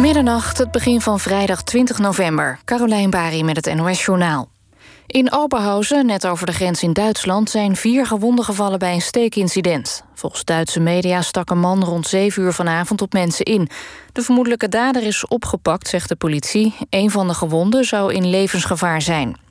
[0.00, 2.58] Middernacht, het begin van vrijdag 20 november.
[2.64, 4.48] Carolijn Bari met het NOS Journaal.
[5.06, 7.50] In Oberhausen, net over de grens in Duitsland...
[7.50, 10.04] zijn vier gewonden gevallen bij een steekincident.
[10.14, 13.68] Volgens Duitse media stak een man rond 7 uur vanavond op mensen in.
[14.12, 16.74] De vermoedelijke dader is opgepakt, zegt de politie.
[16.90, 19.47] Een van de gewonden zou in levensgevaar zijn.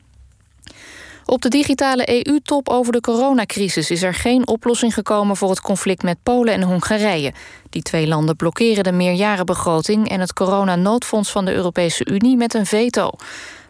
[1.29, 6.03] Op de digitale EU-top over de coronacrisis is er geen oplossing gekomen voor het conflict
[6.03, 7.33] met Polen en Hongarije.
[7.69, 12.65] Die twee landen blokkeren de meerjarenbegroting en het coronanoodfonds van de Europese Unie met een
[12.65, 13.11] veto.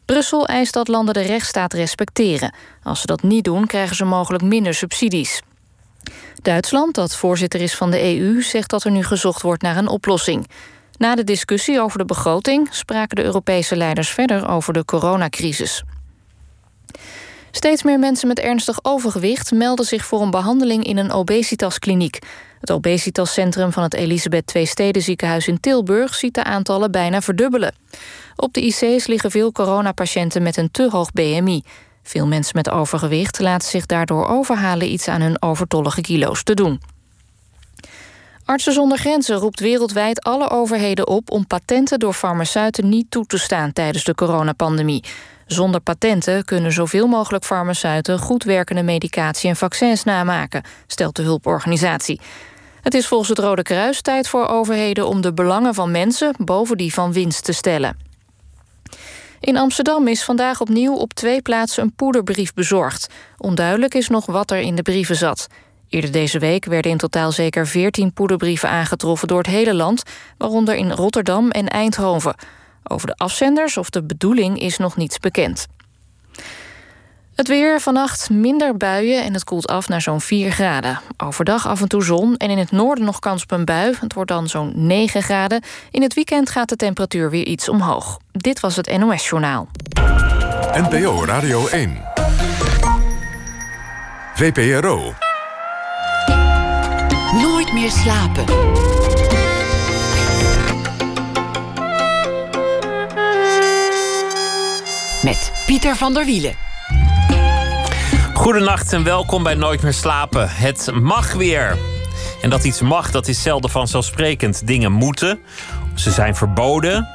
[0.05, 2.53] Brussel eist dat landen de rechtsstaat respecteren.
[2.83, 5.41] Als ze dat niet doen, krijgen ze mogelijk minder subsidies.
[6.41, 9.87] Duitsland, dat voorzitter is van de EU, zegt dat er nu gezocht wordt naar een
[9.87, 10.47] oplossing.
[10.97, 15.83] Na de discussie over de begroting spraken de Europese leiders verder over de coronacrisis.
[17.57, 22.19] Steeds meer mensen met ernstig overgewicht melden zich voor een behandeling in een obesitaskliniek.
[22.59, 27.75] Het obesitascentrum van het Elisabeth II Steden ziekenhuis in Tilburg ziet de aantallen bijna verdubbelen.
[28.35, 31.63] Op de IC's liggen veel coronapatiënten met een te hoog BMI.
[32.03, 36.81] Veel mensen met overgewicht laten zich daardoor overhalen iets aan hun overtollige kilo's te doen.
[38.45, 43.37] Artsen zonder Grenzen roept wereldwijd alle overheden op om patenten door farmaceuten niet toe te
[43.37, 45.03] staan tijdens de coronapandemie.
[45.47, 52.19] Zonder patenten kunnen zoveel mogelijk farmaceuten goed werkende medicatie en vaccins namaken, stelt de hulporganisatie.
[52.81, 56.77] Het is volgens het Rode Kruis tijd voor overheden om de belangen van mensen boven
[56.77, 57.97] die van winst te stellen.
[59.39, 63.13] In Amsterdam is vandaag opnieuw op twee plaatsen een poederbrief bezorgd.
[63.37, 65.47] Onduidelijk is nog wat er in de brieven zat.
[65.89, 70.03] Eerder deze week werden in totaal zeker 14 poederbrieven aangetroffen door het hele land,
[70.37, 72.35] waaronder in Rotterdam en Eindhoven.
[72.89, 75.67] Over de afzenders of de bedoeling is nog niets bekend.
[77.35, 80.99] Het weer vannacht minder buien en het koelt af naar zo'n 4 graden.
[81.17, 83.95] Overdag af en toe zon en in het noorden nog kans op een bui.
[83.99, 85.61] Het wordt dan zo'n 9 graden.
[85.91, 88.19] In het weekend gaat de temperatuur weer iets omhoog.
[88.31, 89.67] Dit was het NOS Journaal.
[90.71, 92.01] NPO Radio 1.
[94.33, 95.13] VPRO.
[97.33, 98.45] Nooit meer slapen.
[105.27, 106.53] Met Pieter van der Wielen.
[108.33, 110.49] Goedenacht en welkom bij Nooit meer slapen.
[110.49, 111.77] Het mag weer.
[112.41, 114.67] En dat iets mag, dat is zelden vanzelfsprekend.
[114.67, 115.39] Dingen moeten,
[115.95, 117.07] ze zijn verboden.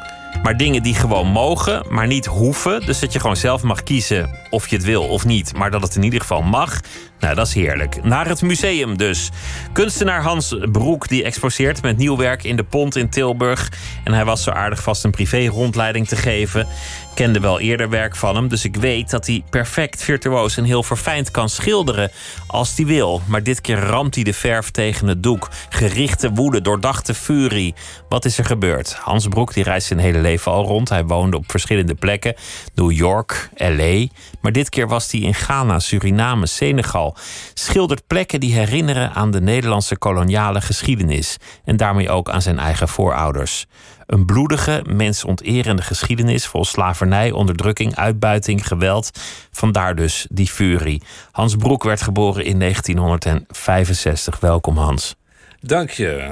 [0.43, 2.87] Maar dingen die gewoon mogen, maar niet hoeven.
[2.87, 5.55] Dus dat je gewoon zelf mag kiezen of je het wil of niet.
[5.57, 6.81] Maar dat het in ieder geval mag.
[7.21, 8.05] Nou, dat is heerlijk.
[8.05, 9.31] Naar het museum dus.
[9.73, 13.73] Kunstenaar Hans Broek die exposeert met nieuw werk in de Pont in Tilburg.
[14.05, 16.67] En hij was zo aardig vast een privé-rondleiding te geven
[17.15, 20.83] kende wel eerder werk van hem, dus ik weet dat hij perfect virtuoos en heel
[20.83, 22.11] verfijnd kan schilderen
[22.47, 23.21] als hij wil.
[23.27, 25.49] Maar dit keer ramt hij de verf tegen het doek.
[25.69, 27.75] Gerichte woede, doordachte furie.
[28.09, 28.95] Wat is er gebeurd?
[28.95, 30.89] Hans Broek die reist zijn hele leven al rond.
[30.89, 32.35] Hij woonde op verschillende plekken.
[32.75, 34.07] New York, LA.
[34.41, 37.17] Maar dit keer was hij in Ghana, Suriname, Senegal.
[37.55, 41.37] Schildert plekken die herinneren aan de Nederlandse koloniale geschiedenis.
[41.65, 43.67] En daarmee ook aan zijn eigen voorouders.
[44.13, 49.11] Een bloedige, mensonterende geschiedenis vol slavernij, onderdrukking, uitbuiting, geweld.
[49.51, 51.03] Vandaar dus die furie.
[51.31, 54.41] Hans Broek werd geboren in 1965.
[54.41, 55.17] Welkom Hans.
[55.61, 56.31] Dank je.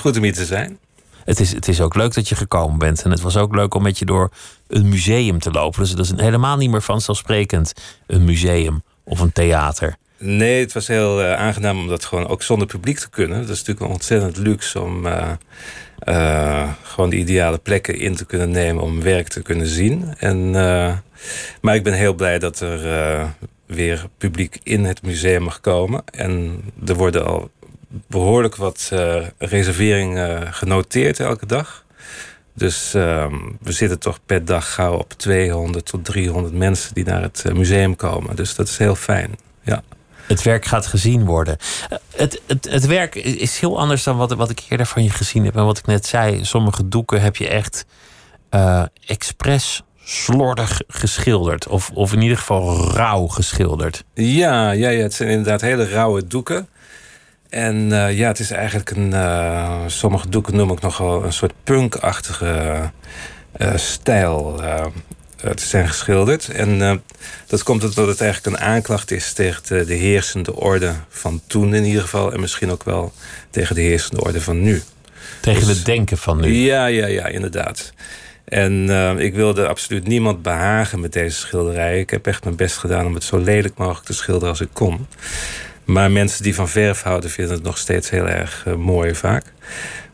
[0.00, 0.78] Goed om hier te zijn.
[1.24, 3.02] Het is, het is ook leuk dat je gekomen bent.
[3.02, 4.30] En het was ook leuk om met je door
[4.68, 5.80] een museum te lopen.
[5.80, 7.72] Dus dat is helemaal niet meer vanzelfsprekend
[8.06, 9.96] een museum of een theater.
[10.18, 13.40] Nee, het was heel uh, aangenaam om dat gewoon ook zonder publiek te kunnen.
[13.40, 15.30] Dat is natuurlijk een ontzettend luxe om uh,
[16.04, 20.14] uh, gewoon de ideale plekken in te kunnen nemen om werk te kunnen zien.
[20.18, 20.50] En,
[21.60, 23.34] maar ik ben heel blij dat er
[23.66, 26.02] weer publiek in het museum mag komen.
[26.04, 27.50] En er worden al
[28.06, 28.92] behoorlijk wat
[29.38, 31.84] reserveringen genoteerd elke dag.
[32.54, 37.22] Dus ehm, we zitten toch per dag gauw op 200 tot 300 mensen die naar
[37.22, 38.36] het museum komen.
[38.36, 39.38] Dus dat is heel fijn.
[39.62, 39.82] Ja
[40.32, 41.56] het werk gaat gezien worden.
[41.88, 45.10] Eh, het, het, het werk is heel anders dan wat, wat ik eerder van je
[45.10, 45.56] gezien heb.
[45.56, 47.84] En wat ik net zei, sommige doeken heb je echt
[48.50, 51.68] uh, expres slordig geschilderd.
[51.68, 54.04] Of, of in ieder geval rauw geschilderd.
[54.14, 56.68] Ja, ja, ja, het zijn inderdaad hele rauwe doeken.
[57.48, 59.14] En uh, ja, het is eigenlijk een.
[59.90, 62.90] Sommige doeken noem ik nogal een soort punkachtige
[63.56, 64.60] uh, stijl.
[65.42, 66.48] Eh, te zijn geschilderd.
[66.48, 66.94] En eh,
[67.46, 71.74] dat komt omdat het eigenlijk een aanklacht is tegen de, de, heersende orde van toen
[71.74, 72.32] in ieder geval.
[72.32, 73.12] En misschien ook wel
[73.50, 74.82] tegen de heersende orde van nu.
[75.40, 76.54] Tegen dus, het denken van nu.
[76.54, 77.92] Ja, ja, ja, inderdaad.
[78.44, 82.00] En uh, ik wilde absoluut niemand behagen met deze schilderij.
[82.00, 84.68] Ik heb echt mijn best gedaan om het zo lelijk mogelijk te schilderen als ik
[84.72, 85.06] kon.
[85.84, 89.44] Maar mensen die van verf houden vinden het nog steeds heel erg uh, mooi vaak.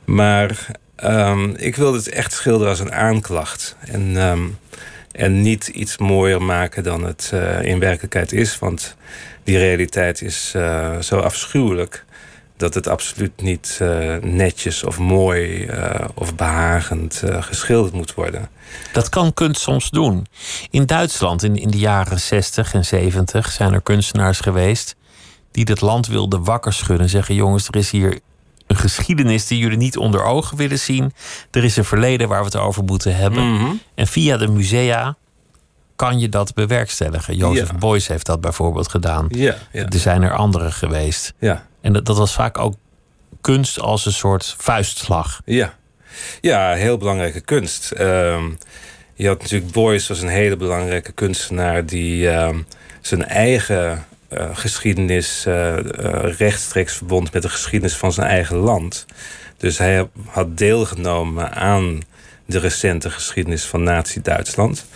[0.05, 0.67] Maar
[0.97, 3.77] ehm, ik wilde het echt schilderen als een aanklacht.
[3.81, 4.41] En, ehm,
[5.19, 8.59] en niet iets mooier maken dan het uh, in werkelijkheid is.
[8.59, 8.97] Want
[9.45, 12.05] die realiteit is uh, zo afschuwelijk
[12.57, 15.71] dat het absoluut niet uh, netjes of mooi
[16.15, 18.49] of behagend geschilderd moet worden.
[18.93, 20.27] Dat kan kunst soms doen.
[20.71, 24.97] In Duitsland in, in de jaren 60 en 70 zijn er kunstenaars geweest
[25.51, 27.09] die het land wilden wakker schudden.
[27.09, 28.21] Zeggen: jongens, er is hier
[28.69, 31.13] een geschiedenis die jullie niet onder ogen willen zien.
[31.51, 33.43] Er is een verleden waar we het over moeten hebben.
[33.43, 33.81] Mm -hmm.
[33.95, 35.17] En via de musea
[35.97, 37.37] kan je dat bewerkstelligen.
[37.37, 37.79] Jozef Ja.
[37.79, 39.27] Beuys heeft dat bijvoorbeeld gedaan.
[39.29, 39.87] Ja, ja.
[39.87, 41.33] Er zijn er andere geweest.
[41.39, 42.75] Ja, En dat, dat was vaak ook
[43.41, 45.41] kunst als een soort vuistslag.
[45.45, 45.75] ja.
[46.41, 47.91] ja heel belangrijke kunst.
[47.91, 48.45] Ehm,
[49.15, 52.59] je had natuurlijk Boyce was een hele belangrijke kunstenaar die ehm,
[53.01, 59.07] zijn eigen eh, geschiedenis eh, eh, rechtstreeks verbond met de geschiedenis van zijn eigen land.
[59.57, 62.01] Dus hij had deelgenomen aan
[62.47, 64.87] de recente geschiedenis van Nazi-Duitsland.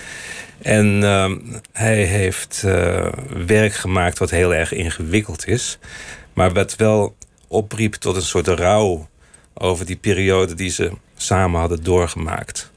[0.63, 1.39] En ehm,
[1.73, 2.65] hij heeft
[3.47, 5.79] werk gemaakt wat heel erg ingewikkeld is.
[6.33, 7.17] Maar wat wel
[7.49, 9.09] opriep tot een soort rouw
[9.55, 12.71] over die periode die ze samen hadden doorgemaakt.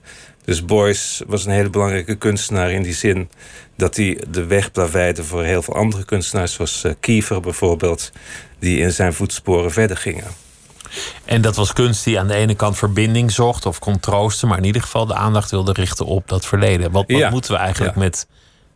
[0.45, 3.29] Dus Boyce was een hele belangrijke kunstenaar in die zin
[3.75, 8.11] dat hij de weg plaveide voor heel veel andere kunstenaars, zoals eh, Kiefer bijvoorbeeld,
[8.59, 10.23] die in zijn voetsporen verder gingen.
[11.25, 14.57] En dat was kunst die aan de ene kant verbinding zocht of kon troosten, maar
[14.57, 16.91] in ieder geval de aandacht wilde richten op dat verleden.
[16.91, 17.29] Wat, wat Ja.
[17.29, 18.01] moeten we eigenlijk Ja.
[18.01, 18.27] met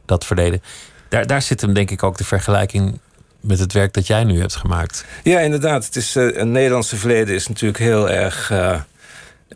[0.06, 0.62] dat verleden?
[1.10, 3.00] Daar, daar zit hem denk ik ook de vergelijking
[3.40, 5.06] met het werk dat jij nu hebt gemaakt.
[5.24, 5.86] Ja, inderdaad.
[5.86, 8.80] Het, is, het Nederlandse verleden is natuurlijk heel erg eh,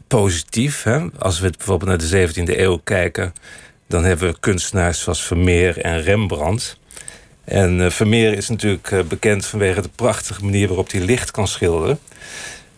[0.08, 0.84] positief.
[0.84, 1.00] Hè?
[1.20, 3.34] Als we bijvoorbeeld naar de 17e eeuw kijken,
[3.94, 6.78] dan hebben we kunstenaars zoals Vermeer en Rembrandt.
[7.44, 11.48] En eh, Vermeer is natuurlijk eh, bekend vanwege de prachtige manier waarop hij licht kan
[11.48, 12.00] schilderen.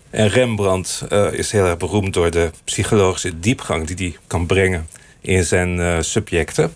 [0.09, 4.87] En Rembrandt eh, is heel erg beroemd door de psychologische diepgang die hij kan brengen
[5.21, 6.75] in zijn subjecten.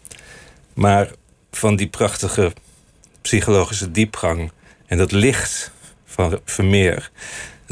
[0.73, 1.11] Maar
[1.51, 2.53] van die prachtige
[3.21, 4.51] psychologische diepgang
[4.85, 5.71] en dat licht
[6.05, 7.11] van Vermeer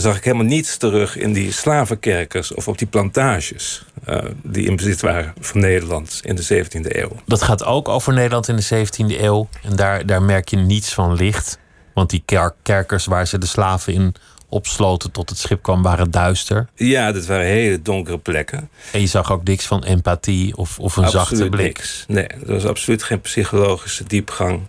[0.02, 4.76] zag ik helemaal niets terug in die slavenkerkers of op die plantages eh, die in
[4.76, 7.12] bezit waren van Nederland in de 17e eeuw.
[7.26, 9.50] Dat gaat ook over Nederland in de 17e eeuw.
[9.64, 11.60] En daar, daar merk je niets van licht.
[11.94, 14.16] Want die ker- kerkers waar ze de slaven in
[14.50, 16.68] opsloten tot het schip kwam, waren duister.
[16.76, 18.70] Ja, dat waren hele donkere plekken.
[18.92, 21.66] En je zag ook niks van empathie of, of een zachte blik.
[21.66, 22.06] niks.
[22.08, 24.62] Nee, er was absoluut geen psychologische diepgang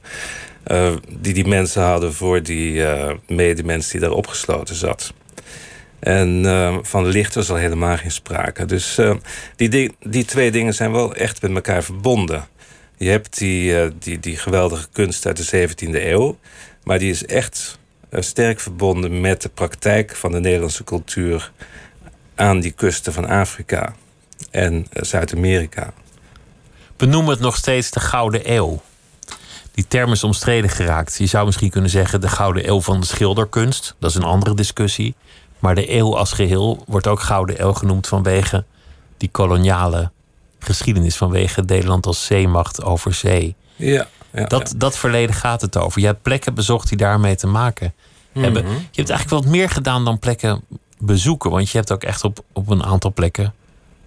[0.69, 5.13] eh, die die mensen hadden voor die eh medemens die daar opgesloten zat.
[5.99, 8.65] En eh, van licht was al helemaal geen sprake.
[8.65, 8.99] Dus
[9.57, 12.47] die, di- die twee dingen zijn wel echt met elkaar verbonden.
[12.97, 16.39] Je hebt die, die, die geweldige kunst uit de 17e eeuw,
[16.85, 17.79] maar die is echt
[18.13, 21.53] sterk verbonden met de praktijk van de Nederlandse cultuur
[22.35, 23.95] aan die kusten van Afrika
[24.51, 25.93] en Zuid-Amerika.
[26.97, 28.81] We noemen het nog steeds de Gouden Eeuw.
[29.79, 31.19] Die term is omstreden geraakt.
[31.19, 33.95] Je zou misschien kunnen zeggen de Gouden Eeuw van de schilderkunst.
[33.99, 35.15] Dat is een andere discussie.
[35.59, 38.65] Maar de eeuw als geheel wordt ook Gouden Eeuw genoemd vanwege
[39.17, 40.11] die koloniale
[40.59, 41.17] geschiedenis.
[41.17, 43.55] Vanwege Nederland als zeemacht over zee.
[43.77, 46.01] Ja, ja, Dat, dat verleden gaat het over.
[46.01, 47.95] Je hebt plekken bezocht die daarmee te maken
[48.33, 48.65] hebben.
[48.65, 48.73] Mhm.
[48.73, 50.65] Je hebt eigenlijk wat meer gedaan dan plekken
[50.99, 51.51] bezoeken.
[51.51, 53.55] Want je hebt ook echt op, op een aantal plekken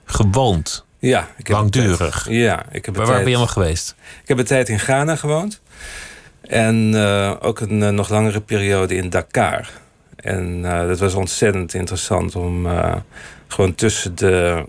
[0.05, 0.85] gewoond.
[1.01, 2.23] Ja ik heb Langdurig.
[2.23, 3.95] tijd- ja, ik heb Waar, tijd, ben je allemaal geweest?
[4.21, 5.61] Ik heb een tijd in Ghana gewoond.
[6.41, 9.69] En eh, ook een eh, nog langere periode in Dakar.
[10.15, 12.67] En eh, dat was ontzettend interessant om
[13.47, 14.65] gewoon tussen de,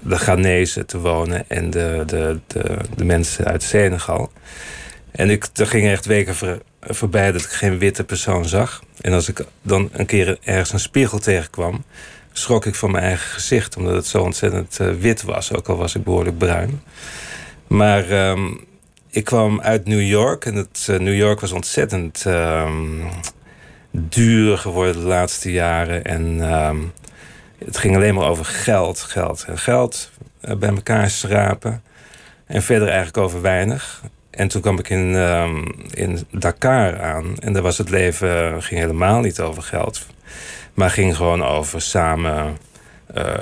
[0.00, 4.32] de Ghanese te wonen en de, de, de, de mensen uit Senegal.
[5.10, 8.82] En ik, er gingen echt weken voor, voorbij dat ik geen witte persoon zag.
[9.00, 11.84] En als ik dan een keer ergens een spiegel tegenkwam,
[12.32, 15.76] schrok ik van mijn eigen gezicht, omdat het zo ontzettend eh, wit was, ook al
[15.76, 16.82] was ik behoorlijk bruin.
[17.66, 18.54] Maar ehm,
[19.10, 23.06] ik kwam uit New York en het, eh, New York was ontzettend ehm,
[23.90, 26.04] duur geworden de laatste jaren.
[26.04, 26.78] En ehm,
[27.64, 30.10] het ging alleen maar over geld, geld en geld
[30.40, 31.82] eh, bij elkaar schrapen.
[32.46, 34.02] En verder eigenlijk over weinig.
[34.30, 35.14] En toen kwam ik in,
[35.90, 37.38] in Dakar aan.
[37.38, 40.06] En daar was het leven ging helemaal niet over geld.
[40.74, 42.56] Maar ging gewoon over samen
[43.14, 43.34] eh,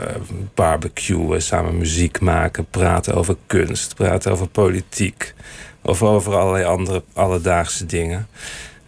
[0.55, 5.35] barbecuen, samen muziek maken, praten over kunst, praten over politiek.
[5.83, 8.27] Of over allerlei andere alledaagse dingen.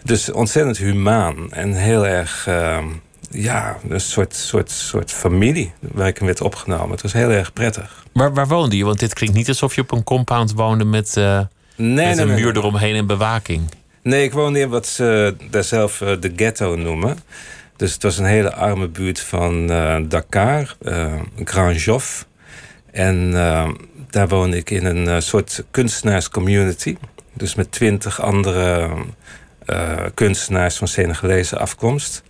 [0.05, 2.85] Dus ontzettend humaan en heel erg, ehm,
[3.31, 6.91] ja, een soort, soort, soort familie waar ik in werd opgenomen.
[6.91, 8.05] Het was heel erg prettig.
[8.13, 8.85] Waar, waar woonde je?
[8.85, 11.41] Want dit klinkt niet alsof je op een compound woonde met, eh,
[11.77, 12.57] Nee, met nee, een muur nee.
[12.57, 13.63] eromheen en bewaking.
[14.03, 17.19] Nee, ik woonde in wat ze daar zelf eh, de ghetto noemen.
[17.83, 19.67] Dus het was een hele arme buurt van
[20.09, 20.77] Dakar,
[21.45, 22.27] Grand Joff.
[22.91, 23.31] En
[24.11, 26.97] daar woonde ik in een soort kunstenaarscommunity.
[27.33, 28.91] Dus met twintig andere
[30.15, 32.23] kunstenaars van Senegalese afkomst.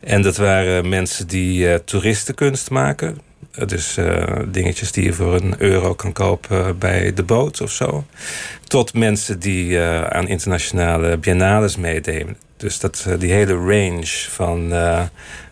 [0.00, 3.18] En dat waren mensen die toeristenkunst maken.
[3.66, 8.04] Dus uh, dingetjes die je voor een euro kan kopen bij de boot of zo.
[8.66, 12.36] Tot mensen die uh, aan internationale biennales meededen.
[12.56, 14.72] Dus dat, uh, die hele range van,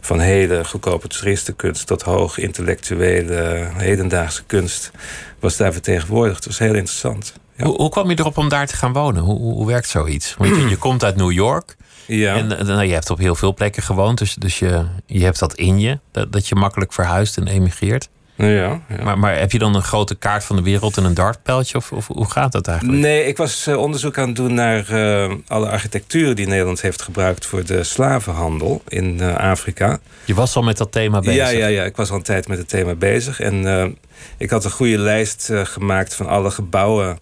[0.01, 4.91] van hele goedkope toeristenkunst tot hoog intellectuele hedendaagse kunst
[5.39, 6.37] was daar vertegenwoordigd.
[6.37, 7.35] Het was heel interessant.
[7.59, 9.23] Hoe, hoe, kwam je erop om daar te gaan wonen?
[9.23, 10.35] Hoe, hoe, werkt zoiets?
[10.39, 11.77] Want je komt uit New York.
[12.09, 12.37] Ja.
[12.37, 15.55] En nou, je hebt op heel veel plekken gewoond, dus, dus je, je hebt dat
[15.55, 18.09] in je, dat, dat je makkelijk verhuist en emigreert.
[18.35, 18.81] Ja, ja.
[19.03, 21.77] Maar, maar heb je dan een grote kaart van de wereld en een dartpijltje?
[21.77, 22.99] Of, of hoe gaat dat eigenlijk?
[22.99, 27.03] Nee, ik was uh, onderzoek aan het doen naar uh, alle architectuur die Nederland heeft
[27.03, 29.99] gebruikt voor de slavenhandel in uh, Afrika.
[30.25, 31.37] Je was al met dat thema bezig?
[31.37, 33.41] Ja, ja, ja, ik was al een tijd met het thema bezig.
[33.41, 33.97] En
[34.37, 37.19] ik had een goede lijst gemaakt van alle gebouwen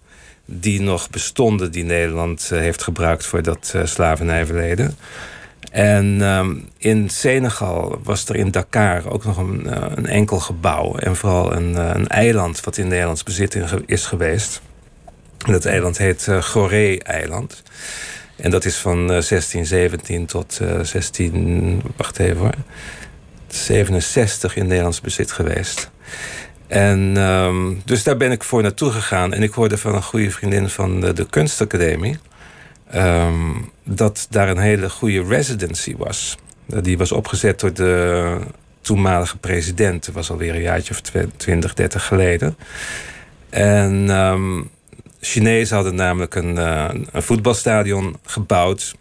[0.46, 4.96] die nog bestonden, die Nederland heeft gebruikt voor dat slavernijverleden.
[5.70, 10.96] En um, in Senegal was er in Dakar ook nog een, uh, een enkel gebouw.
[10.96, 14.60] En vooral een, een, eiland wat in Nederlands bezit is geweest.
[15.38, 17.62] Dat eiland heet uh, Goree-eiland.
[18.36, 21.82] En dat is van 1617 tot 16...
[21.96, 22.54] Wacht even hoor.
[23.48, 25.90] 67 in Nederlands bezit geweest.
[26.66, 29.32] En um, dus daar ben ik voor naartoe gegaan.
[29.32, 32.18] En ik hoorde van een goede vriendin van de, de kunstacademie...
[32.94, 36.36] Um, dat daar een hele goede residency was.
[36.66, 38.38] Die was opgezet door de
[38.80, 40.06] toenmalige president.
[40.06, 41.00] Dat was alweer een jaartje of
[41.36, 42.56] 20, 30 geleden.
[43.50, 44.70] En um,
[45.20, 48.94] Chinezen hadden namelijk een, uh, een voetbalstadion gebouwd.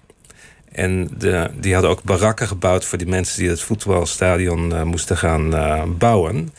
[0.76, 1.10] En
[1.60, 5.84] die hadden ook barakken gebouwd voor die mensen die het voetbalstadion uh, moesten gaan uh,
[5.98, 6.54] bouwen.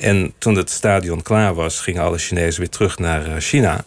[0.00, 3.84] En toen het stadion klaar was, gingen alle Chinezen weer terug naar China.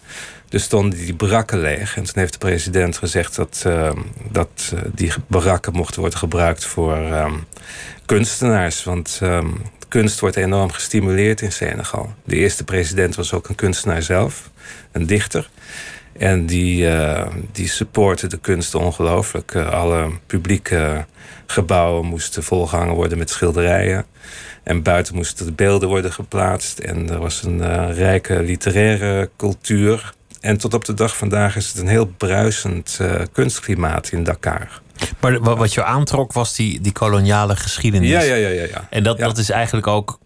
[0.50, 1.98] Dus stonden die barakken leeg.
[1.98, 3.66] En toen heeft de president gezegd dat,
[4.32, 6.98] dat die barakken mochten worden gebruikt voor
[8.06, 8.84] kunstenaars.
[8.84, 9.22] Want
[9.88, 12.14] kunst wordt enorm gestimuleerd in Senegal.
[12.24, 14.50] De eerste president was ook een kunstenaar zelf,
[14.92, 15.50] een dichter.
[16.18, 19.56] En die, uh, die supporten de kunst ongelooflijk.
[19.56, 21.06] alle publieke
[21.46, 24.06] gebouwen moesten volgehangen worden met schilderijen.
[24.64, 26.80] En buiten moesten de beelden worden geplaatst.
[26.80, 30.14] En er was een rijke literaire cultuur.
[30.42, 33.00] En tot op de dag vandaag is het een heel bruisend
[33.32, 34.82] kunstklimaat in Dakar.
[35.20, 38.10] Maar wat je aantrok was die, die koloniale geschiedenis.
[38.10, 38.48] Ja, ja, ja.
[38.48, 38.88] ja, ja.
[38.90, 39.26] En dat, ja.
[39.26, 40.20] dat is eigenlijk ook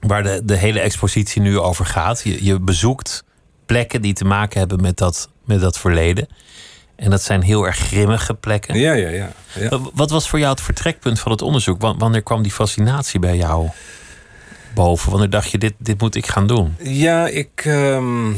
[0.00, 2.20] waar de, de hele expositie nu over gaat.
[2.24, 3.24] Je, je bezoekt
[3.66, 6.28] plekken die te maken hebben met dat, met dat verleden.
[6.96, 8.78] En dat zijn heel erg grimmige plekken.
[8.78, 9.32] Ja, ja, ja.
[9.54, 9.80] ja.
[9.94, 11.80] Wat was voor jou het vertrekpunt van het onderzoek?
[11.80, 13.68] Wanneer kwam die fascinatie bij jou
[14.74, 15.10] boven?
[15.10, 16.76] Wanneer dacht je, dit, dit moet ik gaan doen?
[16.82, 18.36] Ja, ik, um,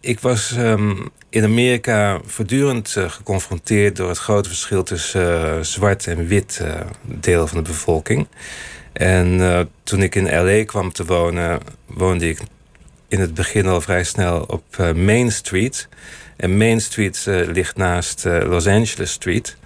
[0.00, 6.06] ik was um, in Amerika voortdurend uh, geconfronteerd door het grote verschil tussen uh, zwart
[6.06, 8.26] en wit uh, deel van de bevolking.
[8.92, 12.38] En toen ik in LA kwam te wonen, woonde ik
[13.14, 15.88] in het begin al vrij snel op Main Street.
[16.36, 19.56] En Main Street ligt naast Los Angeles Street.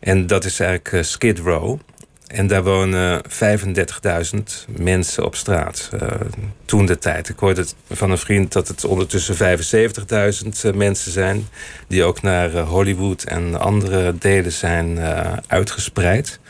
[0.00, 1.78] En dat is eigenlijk Skid Row.
[2.26, 4.38] En daar wonen 35.000
[4.78, 5.90] mensen op straat.
[6.64, 7.28] Toen de tijd.
[7.28, 9.58] Ik hoorde van een vriend dat het ondertussen
[10.72, 11.48] 75.000 mensen zijn.
[11.88, 14.98] Die ook naar Hollywood en andere delen zijn
[15.46, 16.40] uitgespreid.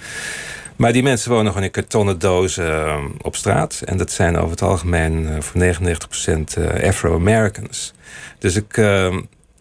[0.79, 3.83] Maar die mensen wonen gewoon in kartonnen dozen op straat.
[3.85, 7.95] En dat zijn over het algemeen voor 99% Afro-Americans.
[8.39, 8.81] Dus ik,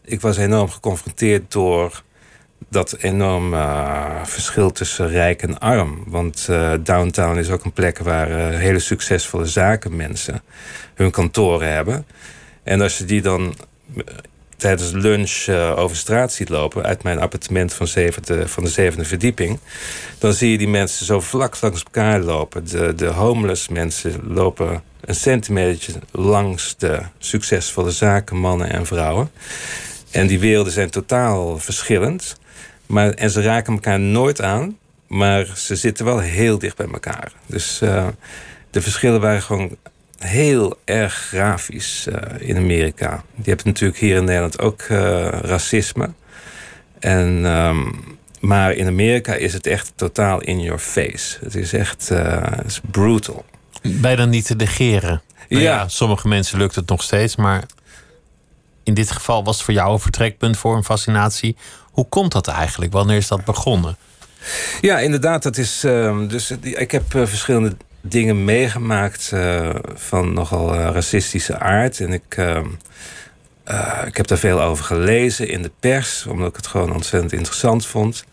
[0.04, 2.04] ik was enorm geconfronteerd door
[2.70, 6.04] dat enorm uh, verschil tussen rijk en arm.
[6.06, 6.50] Want
[6.84, 10.42] downtown is ook een plek waar hele succesvolle zakenmensen
[10.94, 12.06] hun kantoren hebben.
[12.64, 13.56] En als je die dan
[14.58, 16.84] tijdens lunch over straat ziet lopen...
[16.84, 17.88] uit mijn appartement van,
[18.46, 19.60] van de zevende verdieping...
[20.18, 22.68] dan zie je die mensen zo vlak langs elkaar lopen.
[22.70, 29.32] De, de homeless mensen lopen een centimeter langs de succesvolle zakenmannen en vrouwen.
[30.12, 32.36] En die werelden zijn totaal verschillend...
[32.88, 37.32] Maar, en ze raken elkaar nooit aan, maar ze zitten wel heel dicht bij elkaar.
[37.46, 38.08] Dus uh,
[38.72, 39.78] de verschillen waren gewoon
[40.18, 42.16] heel erg grafisch uh,
[42.50, 43.24] in Amerika.
[43.44, 46.10] Je hebt natuurlijk hier in Nederland ook uh, racisme.
[47.00, 51.38] En, um, maar in Amerika is het echt totaal in your face.
[51.44, 53.46] Het is echt het is brutal.
[53.82, 55.22] Bijna niet te negeren.
[55.50, 55.76] Nou ja.
[55.76, 57.64] ja, sommige mensen lukt het nog steeds, maar
[58.84, 61.56] in dit geval was het voor jou een vertrekpunt voor een fascinatie
[61.98, 62.92] hoe komt dat eigenlijk?
[62.92, 63.98] Wanneer is dat begonnen?
[64.82, 65.44] Ja, inderdaad.
[65.44, 69.34] Dat is, ehm, dus, ik heb verschillende dingen meegemaakt
[69.94, 72.00] van nogal racistische aard.
[72.00, 72.68] En ik, ehm,
[74.06, 77.86] ik heb daar veel over gelezen in de pers, omdat ik het gewoon ontzettend interessant
[77.86, 78.26] vond.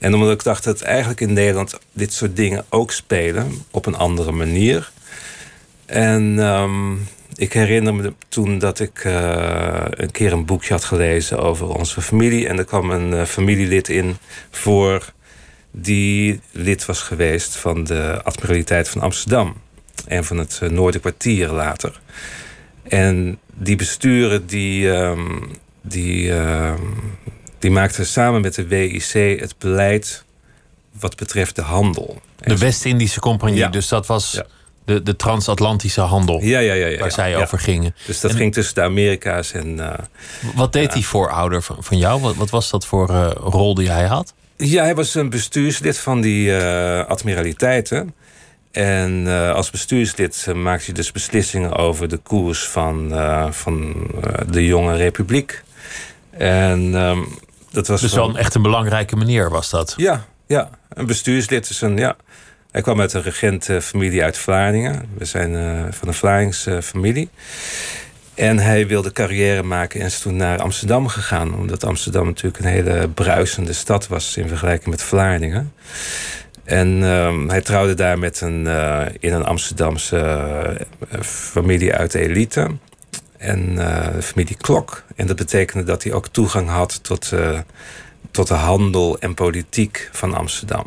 [0.00, 3.96] En omdat ik dacht dat eigenlijk in Nederland dit soort dingen ook spelen op een
[3.96, 4.90] andere manier.
[5.86, 6.92] En ehm,
[7.34, 9.04] ik herinner me toen dat ik
[9.90, 12.48] een keer een boekje had gelezen over onze familie.
[12.48, 14.16] En er kwam een familielid in
[14.50, 15.12] voor
[15.72, 19.56] die lid was geweest van de Admiraliteit van Amsterdam.
[20.06, 22.00] En van het uh, Noorderkwartier later.
[22.82, 25.50] En die besturen die, um,
[25.80, 26.74] die, uh,
[27.58, 30.24] die maakten samen met de WIC het beleid
[30.92, 32.20] wat betreft de handel.
[32.36, 33.68] De West-Indische Compagnie, ja.
[33.68, 34.32] dus dat was...
[34.32, 34.46] Ja
[34.84, 36.40] de, de transatlantische handel.
[36.40, 37.94] Ja, ja, ja, ja waar zij over gingen.
[38.06, 39.76] Dus dat ging tussen de Amerika's en.
[39.76, 39.92] Uh,
[40.54, 42.20] wat deed die voorouder van, van jou?
[42.20, 44.34] Wat, wat was dat voor uh, rol die hij had?
[44.64, 48.14] Ja, hij was een bestuurslid van die uh, admiraliteiten.
[48.70, 53.12] En als bestuurslid maakte hij dus beslissingen over de koers van,
[53.50, 54.06] van
[54.50, 55.62] de jonge republiek.
[56.30, 57.26] En um,
[57.72, 58.00] dat was.
[58.00, 59.94] Dus wel een echt een belangrijke meneer was dat?
[59.96, 60.70] Ja, ja.
[60.88, 61.96] Een bestuurslid is een.
[61.96, 62.16] Ja,
[62.70, 65.08] hij kwam uit een regentenfamilie uit Vlaardingen.
[65.18, 67.28] We zijn uh, van een Vlaardingse familie.
[68.34, 71.54] En hij wilde carrière maken en is toen naar Amsterdam gegaan.
[71.54, 75.72] Omdat Amsterdam natuurlijk een hele bruisende stad was in vergelijking met Vlaardingen.
[76.64, 80.16] En uh, hij trouwde daar met een, uh, in een Amsterdamse
[81.12, 82.70] uh, familie uit de elite.
[83.36, 85.04] En de familie Klok.
[85.16, 87.32] En dat betekende dat hij ook toegang had tot,
[88.30, 90.84] tot de handel en politiek van Amsterdam.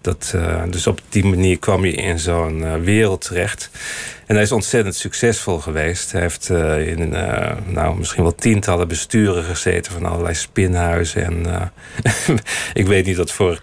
[0.00, 0.34] Dat,
[0.70, 3.70] dus op die manier kwam hij in zo'n wereld terecht.
[4.28, 6.12] En hij is ontzettend succesvol geweest.
[6.12, 7.08] Hij heeft uh, in
[7.66, 11.24] nou, misschien wel tientallen besturen gezeten van allerlei spinhuizen.
[11.24, 11.72] En
[12.72, 13.62] ik weet niet wat voor,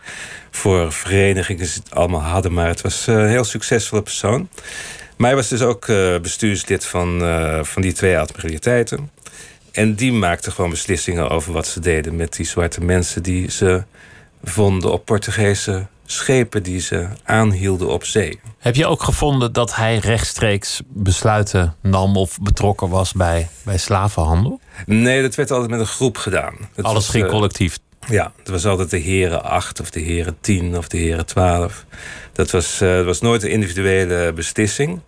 [0.51, 4.49] voor verenigingen ze het allemaal hadden, maar het was een heel succesvolle persoon.
[5.17, 5.85] Maar hij was dus ook
[6.21, 7.19] bestuurslid van,
[7.61, 9.09] van die twee admiraliteiten.
[9.71, 13.83] En die maakten gewoon beslissingen over wat ze deden met die zwarte mensen die ze
[14.43, 18.39] vonden op Portugese schepen die ze aanhielden op zee.
[18.59, 24.59] Heb je ook gevonden dat hij rechtstreeks besluiten nam of betrokken was bij, bij slavenhandel?
[24.85, 26.55] Nee, dat werd altijd met een groep gedaan.
[26.81, 27.77] Alles ging uh, collectief.
[28.07, 31.85] Ja, het was altijd de heren 8 of de heren 10 of de heren 12.
[32.33, 34.99] Dat was, uh, dat was nooit een individuele beslissing.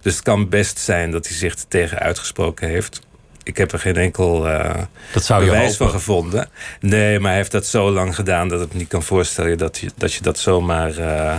[0.00, 3.00] Dus het kan best zijn dat hij zich er tegen uitgesproken heeft
[3.48, 4.74] ik heb er geen enkel uh,
[5.12, 6.48] dat zou je bewijs van gevonden.
[6.80, 9.78] Nee, maar hij heeft dat zo lang gedaan dat ik me niet kan voorstellen dat
[9.78, 10.98] je dat, je dat zomaar.
[10.98, 11.38] Uh,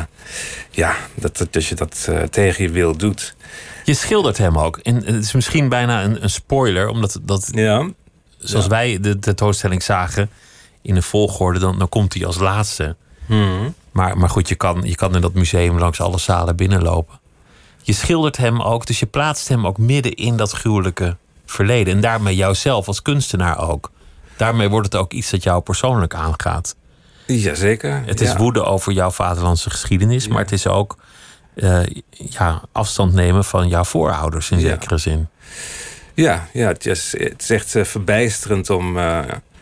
[0.72, 3.36] ja, dat, dat je dat uh, tegen je wil doet.
[3.84, 4.78] Je schildert hem ook.
[4.78, 7.48] En het is misschien bijna een, een spoiler, omdat dat.
[7.52, 7.90] Ja.
[8.38, 8.72] Zoals ja.
[8.72, 10.30] wij de tentoonstelling zagen
[10.82, 12.96] in een volgorde, dan, dan komt hij als laatste.
[13.26, 13.74] Hmm.
[13.92, 17.20] Maar, maar goed, je kan, je kan in dat museum langs alle zalen binnenlopen.
[17.82, 21.18] Je schildert hem ook, dus je plaatst hem ook midden in dat gruwelijke
[21.50, 21.94] verleden.
[21.94, 23.92] En daarmee jouzelf als kunstenaar ook.
[24.38, 26.76] Daarmee wordt het ook iets dat jou persoonlijk aangaat.
[27.26, 28.04] Jazeker.
[28.06, 28.38] Het is ja.
[28.38, 30.32] woede over jouw vaderlandse geschiedenis, ja.
[30.32, 30.98] maar het is ook
[31.56, 31.82] uh,
[32.12, 34.70] ja, afstand nemen van jouw voorouders in Ja.
[34.70, 35.28] zekere zin.
[36.14, 39.20] Ja, ja het, is, het is echt uh, verbijsterend om uh,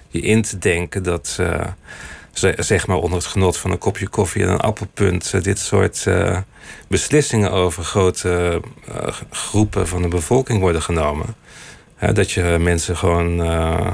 [0.07, 1.39] je in te denken dat,
[2.57, 6.05] zeg maar onder het genot van een kopje koffie en een appelpunt, dit soort
[6.87, 8.61] beslissingen over grote
[9.31, 11.35] groepen van de bevolking worden genomen.
[11.99, 13.91] Dat je mensen gewoon uh,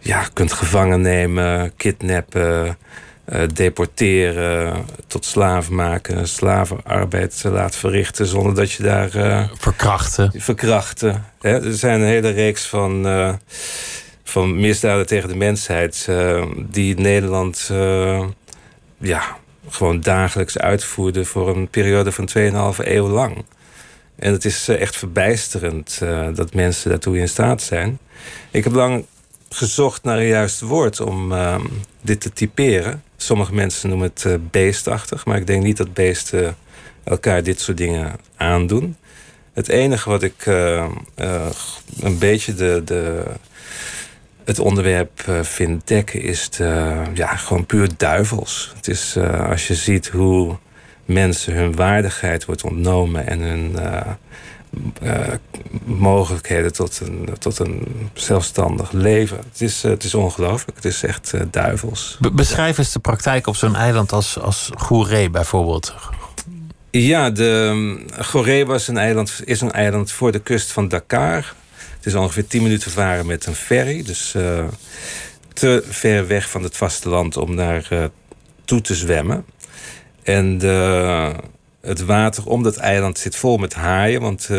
[0.00, 2.78] ja, kunt gevangen nemen, kidnappen,
[3.32, 9.16] uh, deporteren, tot slaaf maken, slavenarbeid laten verrichten zonder dat je daar.
[9.16, 10.32] Uh, verkrachten.
[10.36, 11.24] Verkrachten.
[11.40, 11.64] Hè?
[11.64, 13.06] Er zijn een hele reeks van,
[14.24, 16.08] van misdaden tegen de mensheid
[16.56, 17.70] die Nederland
[18.98, 19.36] ja,
[19.68, 23.44] gewoon dagelijks uitvoerde voor een periode van 2,5 eeuw lang.
[24.18, 27.98] En het is echt verbijsterend uh, dat mensen daartoe in staat zijn.
[28.50, 29.04] Ik heb lang
[29.48, 31.60] gezocht naar een juist woord om uh,
[32.00, 33.02] dit te typeren.
[33.16, 36.56] Sommige mensen noemen het uh, beestachtig, maar ik denk niet dat beesten
[37.04, 38.96] elkaar dit soort dingen aandoen.
[39.52, 40.46] Het enige wat ik
[42.00, 43.24] een beetje de, de,
[44.44, 46.48] het onderwerp vind dekken is
[47.14, 48.72] ja, gewoon puur duivels.
[48.76, 49.16] Het is
[49.48, 50.56] als je ziet hoe
[51.08, 54.00] mensen hun waardigheid wordt ontnomen en hun uh,
[55.02, 55.34] uh,
[55.84, 59.36] mogelijkheden tot een, tot een zelfstandig leven.
[59.36, 60.76] Het is, uh, het is ongelooflijk.
[60.76, 62.16] Het is echt duivels.
[62.20, 65.94] Be beschrijf eens de praktijk op zo'n eiland als, als Goeree bijvoorbeeld.
[66.90, 71.54] Ja, de Goeree was een eiland, is een eiland voor de kust van Dakar.
[71.96, 74.02] Het is ongeveer 10 minuten varen met een ferry.
[74.02, 74.30] Dus
[75.52, 78.10] te ver weg van het vasteland om daar
[78.64, 79.44] toe te zwemmen.
[80.28, 81.32] En de,
[81.80, 84.20] het water om dat eiland zit vol met haaien.
[84.20, 84.58] Want uh,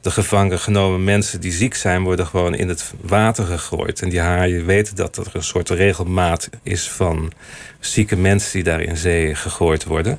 [0.00, 4.02] de gevangen genomen mensen die ziek zijn, worden gewoon in het water gegooid.
[4.02, 7.32] En die haaien weten dat er een soort regelmaat is van
[7.80, 10.18] zieke mensen die daar in zee gegooid worden.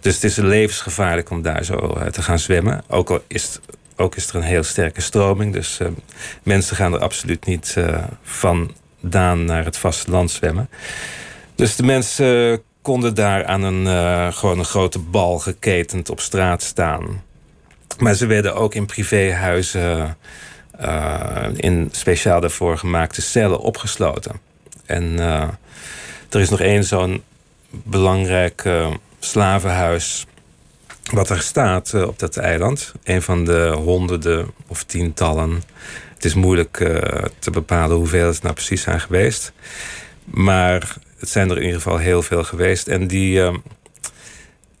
[0.00, 2.82] Dus het is levensgevaarlijk om daar zo uh, te gaan zwemmen.
[2.88, 3.60] Ook al is het
[3.96, 5.52] ook is er een heel sterke stroming.
[5.52, 5.78] Dus
[6.42, 10.68] mensen gaan er absoluut niet uh, vandaan naar het vasteland zwemmen.
[11.54, 16.62] Dus de mensen konden daar aan een, uh, gewoon een grote bal geketend op straat
[16.62, 17.22] staan.
[17.98, 20.16] Maar ze werden ook in privéhuizen
[21.56, 24.40] in speciaal daarvoor gemaakte cellen opgesloten.
[24.86, 25.18] En
[26.30, 27.22] er is nog één zo'n
[27.70, 28.64] belangrijk
[29.18, 30.26] slavenhuis
[31.12, 32.92] wat er staat op dat eiland.
[33.04, 35.62] Een van de honderden of tientallen.
[36.14, 36.76] Het is moeilijk
[37.38, 39.52] te bepalen hoeveel het nou precies zijn geweest.
[40.24, 42.88] Maar het zijn er in ieder geval heel veel geweest.
[42.88, 43.54] En die, uh,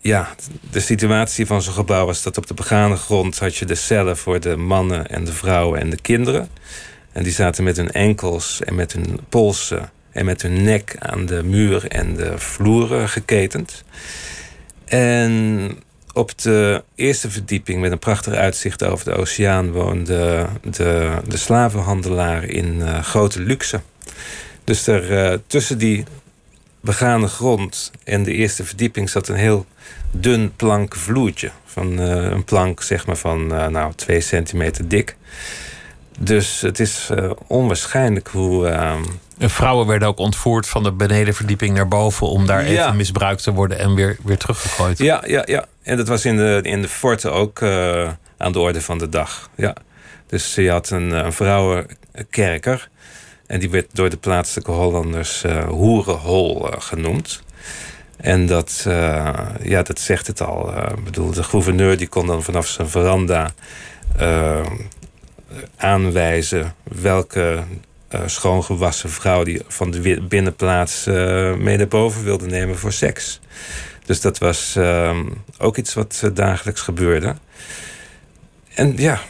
[0.00, 0.34] ja,
[0.70, 4.16] de situatie van zo'n gebouw was dat op de begane grond had je de cellen
[4.16, 6.48] voor de mannen en de vrouwen en de kinderen.
[7.12, 11.26] En die zaten met hun enkels en met hun polsen en met hun nek aan
[11.26, 13.84] de muur en de vloeren geketend.
[14.84, 15.70] En
[16.12, 22.44] op de eerste verdieping met een prachtig uitzicht over de oceaan woonde de, de slavenhandelaar
[22.44, 23.80] in uh, grote luxe.
[24.64, 26.04] Dus er, uh, tussen die
[26.88, 29.66] begane grond en de eerste verdieping zat een heel
[30.10, 31.50] dun plank vloertje.
[31.64, 35.16] Van uh, een plank zeg maar van nou, twee centimeter dik.
[36.18, 37.10] Dus het is
[37.46, 39.02] onwaarschijnlijk hoe ehm,
[39.38, 43.52] en vrouwen werden ook ontvoerd van de benedenverdieping naar boven om daar even misbruikt te
[43.52, 44.98] worden en weer, weer teruggegooid.
[44.98, 45.64] Ja, ja, ja.
[45.82, 49.08] En dat was in de, in de forten ook uh, aan de orde van de
[49.08, 49.50] dag.
[49.54, 49.74] Ja.
[50.26, 52.88] Dus je had een, een vrouwenkerker.
[53.48, 57.42] En die werd door de plaatselijke Hollanders uh, hoerenhol uh, genoemd.
[58.16, 58.80] En dat,
[59.62, 60.72] ja, dat zegt het al.
[60.88, 63.52] Ik bedoel, de gouverneur die kon dan vanaf zijn veranda
[65.76, 67.64] aanwijzen welke
[68.14, 73.40] uh, schoongewassen vrouw die van de binnenplaats uh, mee naar boven wilde nemen voor seks.
[74.04, 75.18] Dus dat was uh,
[75.58, 77.34] ook iets wat dagelijks gebeurde.
[78.74, 79.20] En ja.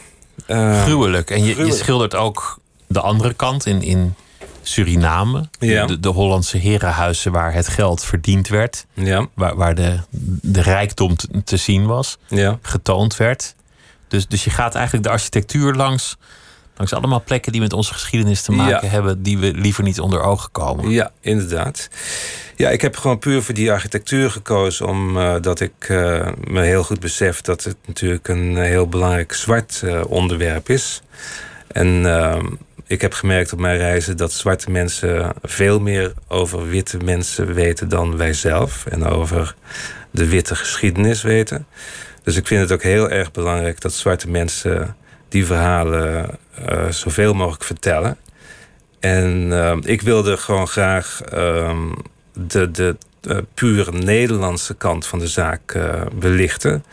[0.82, 1.30] gruwelijk.
[1.30, 4.14] En je, je, schildert ook de andere kant in, in
[4.62, 5.48] Suriname.
[5.58, 5.86] Ja.
[5.86, 8.86] De, de, Hollandse herenhuizen waar het geld verdiend werd.
[8.94, 9.26] Ja.
[9.34, 9.98] Waar, waar de,
[10.42, 12.18] de rijkdom te, te zien was.
[12.26, 12.58] Ja.
[12.62, 13.54] Getoond werd.
[14.08, 16.16] Dus, dus je gaat eigenlijk de architectuur langs
[16.78, 20.20] Langs allemaal plekken die met onze geschiedenis te maken hebben, die we liever niet onder
[20.20, 20.90] ogen komen.
[20.90, 21.88] Ja, inderdaad.
[22.56, 27.00] Ja, ik heb gewoon puur voor die architectuur gekozen, omdat ik uh, me heel goed
[27.00, 31.02] besef dat het natuurlijk een heel belangrijk zwart uh, onderwerp is.
[31.66, 32.36] En uh,
[32.88, 37.88] ik heb gemerkt op mijn reizen dat zwarte mensen veel meer over witte mensen weten
[37.88, 38.86] dan wij zelf.
[38.86, 39.54] En over
[40.10, 41.66] de witte geschiedenis weten.
[42.22, 44.96] Dus ik vind het ook heel erg belangrijk dat zwarte mensen
[45.28, 48.16] die verhalen uh, zoveel mogelijk vertellen.
[49.00, 51.80] En uh, ik wilde gewoon graag uh,
[52.32, 52.96] de, de
[53.28, 55.78] uh, pure Nederlandse kant van de zaak
[56.14, 56.84] belichten.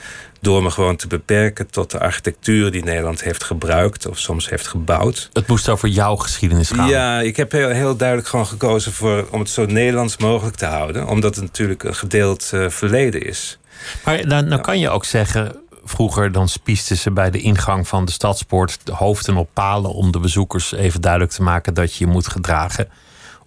[0.42, 4.68] Door me gewoon te beperken tot de architectuur die Nederland heeft gebruikt of soms heeft
[4.68, 5.30] gebouwd.
[5.34, 6.90] Het moest over jouw geschiedenis gaan.
[6.90, 10.66] Ja, ik heb heel, heel duidelijk gewoon gekozen voor, om het zo Nederlands mogelijk te
[10.66, 11.08] houden.
[11.08, 13.58] Omdat het natuurlijk een gedeeld verleden is.
[14.04, 18.06] Maar nou, nou kan je ook zeggen, vroeger dan spiesten ze bij de ingang van
[18.06, 22.06] de stadspoort de hoofden op palen om de bezoekers even duidelijk te maken dat je
[22.06, 22.90] je moet gedragen.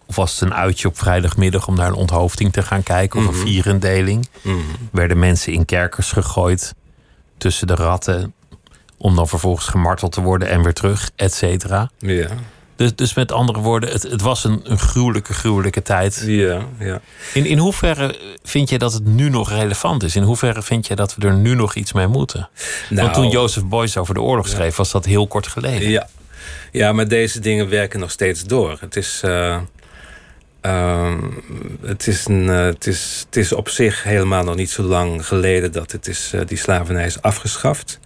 [0.08, 3.26] Of was het een uitje op vrijdagmiddag om naar een onthoofding te gaan kijken of
[3.26, 4.28] een vierendeling?
[4.42, 4.88] Mm -hmm.
[4.92, 6.74] Werden mensen in kerkers gegooid
[7.38, 8.34] tussen de ratten
[8.96, 11.90] om dan vervolgens gemarteld te worden en weer terug, et cetera.
[11.98, 12.28] Ja.
[12.76, 16.22] Dus, dus met andere woorden, het, het was een, een gruwelijke, gruwelijke tijd.
[16.26, 17.00] Ja, ja.
[17.34, 20.16] In, in hoeverre vind je dat het nu nog relevant is?
[20.16, 22.48] In hoeverre vind je dat we er nu nog iets mee moeten?
[22.90, 25.90] Nou, Want toen Joseph Beuys over de oorlog schreef, was dat heel kort geleden.
[25.90, 26.08] Ja,
[26.72, 28.76] ja maar deze dingen werken nog steeds door.
[28.80, 29.60] Het is, uh,
[30.62, 31.14] uh,
[31.82, 35.26] het, is een, uh, het, is, het is op zich helemaal nog niet zo lang
[35.26, 38.00] geleden dat het is, uh, die slavernij is afgeschaft.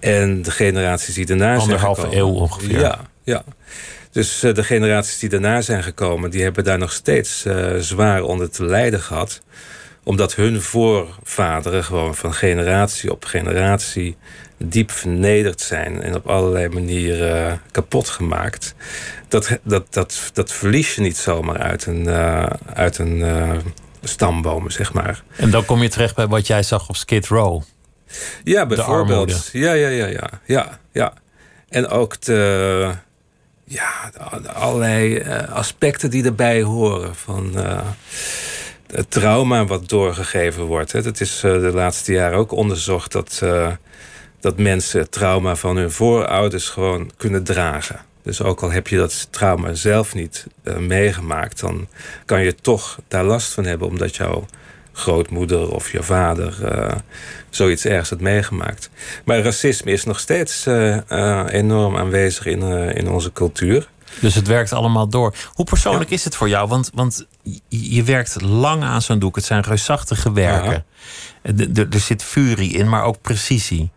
[0.00, 2.80] En de generaties die daarna zijn Anderhalve eeuw ongeveer.
[2.80, 3.44] Ja, ja.
[4.10, 7.46] Dus uh, de generaties die daarna zijn gekomen, die hebben daar nog steeds
[7.78, 9.40] zwaar onder te lijden gehad.
[10.04, 14.16] Omdat hun voorvaderen gewoon van generatie op generatie
[14.56, 18.74] diep vernederd zijn en op allerlei manieren uh, kapot gemaakt.
[19.28, 22.08] Dat, dat, dat, dat verlies je niet zomaar uit een,
[22.74, 23.24] uit een
[24.02, 25.22] stamboom, zeg maar.
[25.36, 27.62] En dan kom je terecht bij wat jij zag op Skid Row.
[28.44, 29.50] Ja, bijvoorbeeld.
[29.52, 31.12] Ja, ja, ja, ja, ja, ja.
[31.68, 32.90] En ook de
[33.64, 34.10] ja,
[34.54, 37.14] allerlei uh, aspecten die erbij horen.
[37.14, 37.80] Van, uh,
[38.92, 40.92] het trauma wat doorgegeven wordt.
[40.92, 43.42] Het is de laatste jaren ook onderzocht dat,
[44.40, 48.00] dat mensen het trauma van hun voorouders gewoon kunnen dragen.
[48.22, 50.46] Dus ook al heb je dat trauma zelf niet
[50.78, 51.88] meegemaakt, dan
[52.24, 54.46] kan je toch daar last van hebben, omdat jouw
[54.92, 56.54] grootmoeder of je vader
[57.50, 58.90] zoiets ergs had meegemaakt.
[59.24, 60.66] Maar racisme is nog steeds
[61.46, 62.62] enorm aanwezig in,
[62.94, 63.88] in onze cultuur.
[64.20, 65.34] Dus het werkt allemaal door.
[65.52, 66.68] Hoe persoonlijk is het voor jou?
[66.68, 67.26] Want, want
[67.68, 69.36] je werkt lang aan zo'n doek.
[69.36, 70.84] Het zijn reusachtige werken.
[71.74, 73.90] Er zit furie in, maar ook precisie.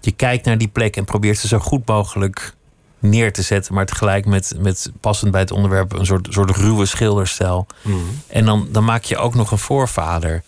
[0.00, 2.54] Je kijkt naar die plek en probeert ze zo goed mogelijk
[2.98, 6.86] neer te zetten, maar tegelijk met, met passend bij het onderwerp een soort, soort ruwe
[6.86, 7.66] schilderstijl.
[7.82, 7.96] Mhm.
[8.26, 10.42] En dan, dan maak je ook nog een voorvader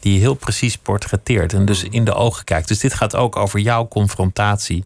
[0.00, 2.68] die je heel precies portretteert en dus in de ogen kijkt.
[2.68, 4.84] Dus dit gaat ook over jouw confrontatie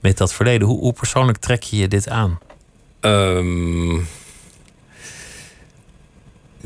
[0.00, 0.68] met dat verleden.
[0.68, 2.38] Hoe, hoe persoonlijk trek je je dit aan?
[3.00, 4.06] Um,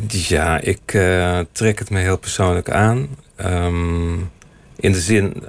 [0.08, 3.08] ja, ik uh, trek het me heel persoonlijk aan.
[3.44, 4.30] Um,
[4.76, 5.42] in de zin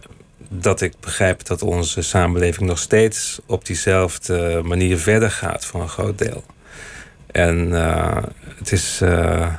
[0.50, 5.90] dat ik begrijp dat onze samenleving nog steeds op diezelfde manier verder gaat voor een
[5.90, 6.44] groot deel.
[7.32, 8.24] En uh,
[8.58, 9.00] het is.
[9.04, 9.54] Uh,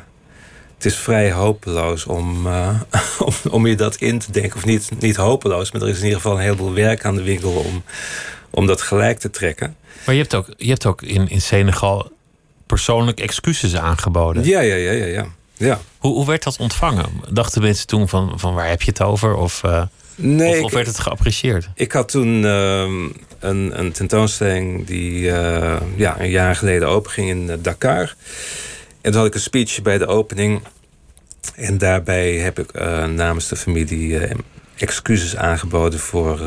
[0.74, 2.46] het is vrij hopeloos om,
[3.26, 4.56] om, om, je dat in te denken.
[4.56, 7.22] Of niet, niet hopeloos, maar er is in ieder geval een heleboel werk aan de
[7.22, 7.82] winkel om,
[8.50, 9.76] om dat gelijk te trekken.
[10.06, 12.12] Maar je hebt ook, je hebt ook in, in Senegal
[12.66, 14.44] persoonlijk excuses aangeboden.
[14.44, 15.04] Ja, ja, ja, ja.
[15.04, 15.26] ja.
[15.56, 15.80] ja.
[15.98, 17.06] Hoe, hoe werd dat ontvangen?
[17.30, 19.34] Dachten mensen toen van, van waar heb je het over?
[19.34, 19.82] Of, uh,
[20.14, 21.68] nee, of, of werd het geapprecieerd?
[21.74, 22.80] Ik had toen uh,
[23.38, 28.14] een, een tentoonstelling die uh, ja, een jaar geleden openging in eh, Dakar.
[29.00, 30.62] En toen had ik een speech bij de opening.
[31.54, 32.72] En daarbij heb ik
[33.14, 34.28] namens de familie
[34.76, 36.38] excuses aangeboden voor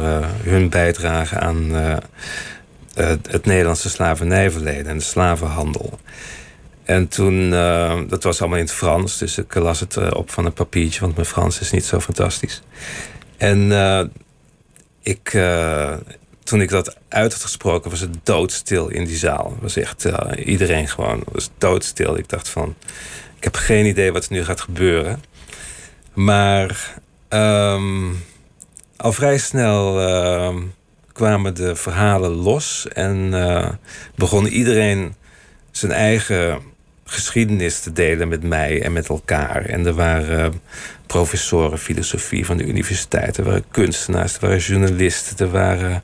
[0.44, 1.72] hun bijdrage aan
[3.04, 6.00] het Nederlandse slavernijverleden en de slavenhandel.
[6.84, 10.32] En toen, uh, dat was allemaal in het Frans, dus ik las het uh, op
[10.32, 12.62] van een papiertje, want mijn Frans is niet zo fantastisch.
[13.38, 13.72] En
[15.02, 15.30] ik,
[16.44, 19.58] toen ik dat uit had gesproken, was het doodstil in die zaal.
[19.62, 20.06] Was echt
[20.46, 22.18] iedereen gewoon, was doodstil.
[22.18, 22.76] Ik dacht van,
[23.38, 25.24] ik heb geen idee wat er nu gaat gebeuren.
[26.14, 28.24] Maar um,
[28.96, 30.58] al vrij snel ehm,
[31.18, 33.70] kwamen de verhalen los en uh,
[34.16, 35.16] begon iedereen
[35.72, 36.62] zijn eigen
[37.06, 39.66] geschiedenis te delen met mij en met elkaar.
[39.66, 40.62] En er waren
[41.08, 46.04] professoren filosofie van de universiteit, er waren kunstenaars, er waren journalisten, er waren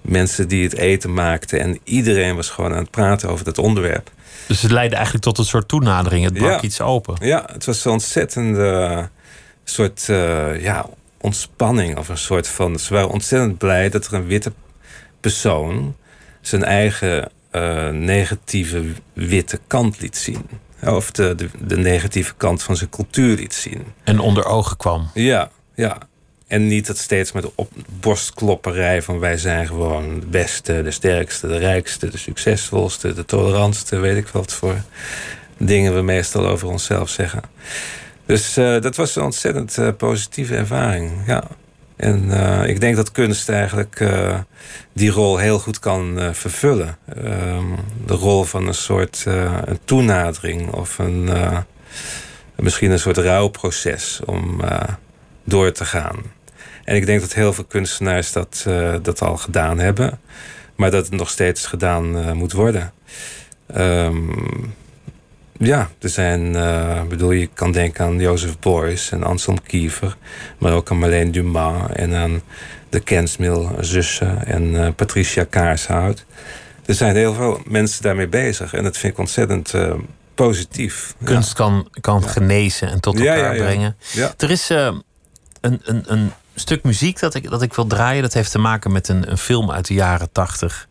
[0.00, 1.60] mensen die het eten maakten.
[1.60, 4.10] En iedereen was gewoon aan het praten over dat onderwerp.
[4.46, 6.24] Dus het leidde eigenlijk tot een soort toenadering.
[6.24, 7.16] Het brak iets open.
[7.20, 9.08] Ja, het was een ontzettende
[9.64, 10.86] soort uh, ja,
[11.22, 12.78] ontspanning of een soort van.
[12.78, 14.52] Ze waren ontzettend blij dat er een witte
[15.20, 15.96] persoon
[16.40, 20.46] zijn eigen uh, negatieve witte kant liet zien.
[20.82, 23.84] Of de, de, de, negatieve kant van zijn cultuur liet zien.
[24.04, 25.10] En onder ogen kwam.
[25.14, 25.98] Ja, ja.
[26.46, 31.46] En niet dat steeds met op borstklopperij van wij zijn gewoon de beste, de sterkste,
[31.46, 34.76] de rijkste, de succesvolste, de tolerantste, weet ik wat voor
[35.56, 37.42] dingen we meestal over onszelf zeggen.
[38.26, 41.12] Dus uh, dat was een ontzettend uh, positieve ervaring.
[41.26, 41.44] Ja.
[41.96, 44.10] En uh, ik denk dat kunst eigenlijk
[44.92, 46.98] die rol heel goed kan vervullen.
[47.24, 47.64] Ehm,
[48.06, 49.24] de rol van een soort
[49.64, 51.30] een toenadering of een,
[52.56, 54.60] misschien een soort rouwproces om
[55.44, 56.16] door te gaan.
[56.84, 58.66] En ik denk dat heel veel kunstenaars dat,
[59.02, 60.20] dat al gedaan hebben,
[60.76, 62.92] maar dat het nog steeds gedaan moet worden.
[63.76, 64.74] Um,
[65.58, 70.16] ja, er zijn, uh, bedoel, je kan denken aan Joseph Beuys en Anselm Kiefer,
[70.58, 72.42] maar ook aan Marlene Dumas en aan
[72.88, 76.24] de Kensmil-zussen en uh, Patricia Kaarshout.
[76.86, 79.94] Er zijn heel veel mensen daarmee bezig en dat vind ik ontzettend uh,
[80.34, 81.14] positief.
[81.24, 83.96] Kunst kan, kan genezen en tot elkaar brengen.
[84.36, 88.50] Er is een, een, een stuk muziek dat ik, dat ik wil draaien, dat heeft
[88.50, 90.88] te maken met een, een film uit de jaren tachtig,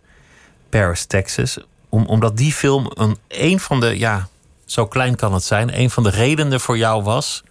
[0.70, 1.60] Paris, Texas.
[1.90, 4.28] Om, omdat die film een, een van de, ja,
[4.72, 7.44] zo klein kan het zijn, een van de redenen voor jou was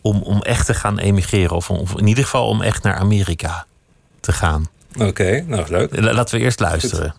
[0.00, 1.56] om, om echt te gaan emigreren.
[1.56, 3.66] Of, of in ieder geval om echt naar Amerika
[4.20, 4.68] te gaan.
[4.98, 6.00] Oké, nou leuk.
[6.00, 7.14] Laten we eerst luisteren.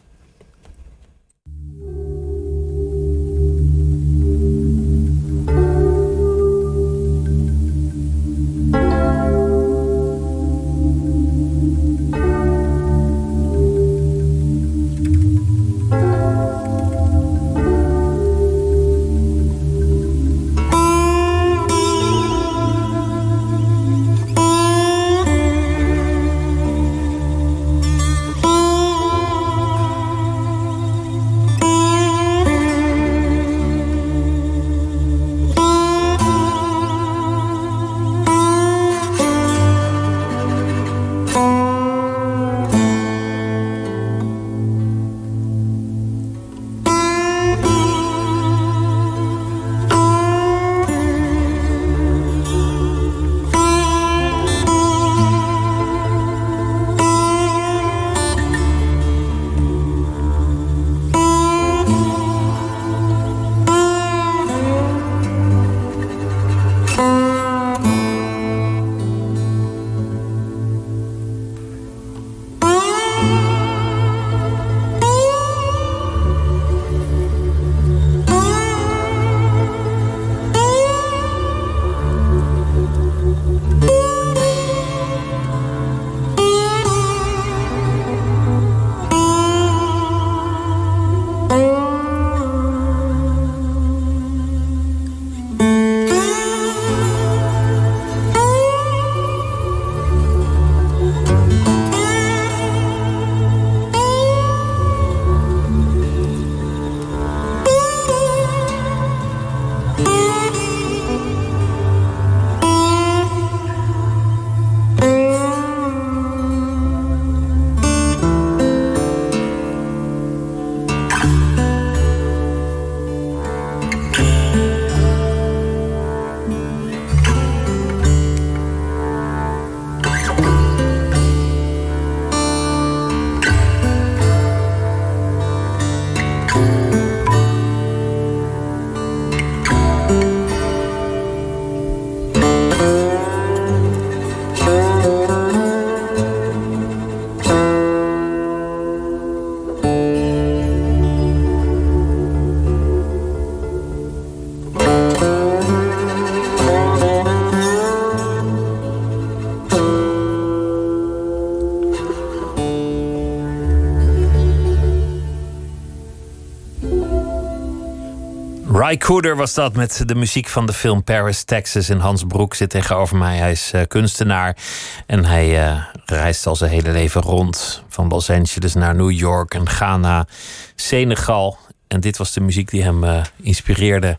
[168.86, 171.89] Ry Cooder was dat met de muziek van de film Paris, Texas.
[171.89, 173.38] En Hans Broek zit tegenover mij.
[173.38, 174.58] Hij is uh, kunstenaar
[175.06, 177.84] en hij uh, reist al zijn hele leven rond.
[177.89, 180.28] Van Los Angeles naar New York en Ghana,
[180.76, 181.58] Senegal.
[181.88, 184.17] En dit was de muziek die hem uh, inspireerde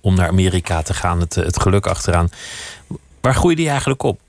[0.00, 1.20] om naar Amerika te gaan.
[1.20, 2.30] Het, het geluk achteraan.
[3.20, 4.20] Waar groeide hij eigenlijk op?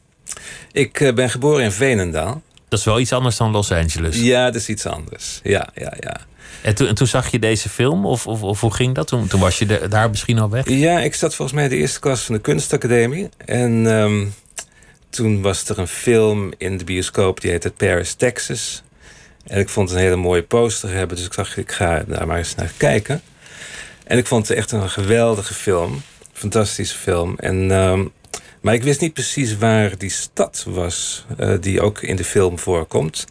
[0.72, 2.42] Ik ben geboren in Veenendaal.
[2.70, 4.20] Dat is wel iets anders dan Los Angeles.
[4.20, 5.40] Ja, dat is iets anders.
[5.44, 6.20] Ja, ja, ja.
[6.62, 8.06] En toen, en toen zag je deze film?
[8.06, 9.08] Of, of, of hoe ging dat?
[9.08, 10.70] Toen, toen was je daar misschien al weg?
[10.70, 13.30] Ja, ik zat volgens mij in de eerste klas van de kunstacademie.
[13.46, 14.34] En um,
[15.10, 18.84] toen was er een film in de bioscoop die heette Paris, Texas.
[19.44, 21.16] En ik vond het een hele mooie poster hebben.
[21.16, 23.22] Dus ik dacht, ik ga daar maar eens naar kijken.
[24.04, 26.02] En ik vond het echt een geweldige film.
[26.34, 27.36] Fantastische film.
[27.38, 28.12] En, um,
[28.62, 32.60] maar ik wist niet precies waar die stad was uh, die ook in de film
[32.60, 33.26] voorkomt.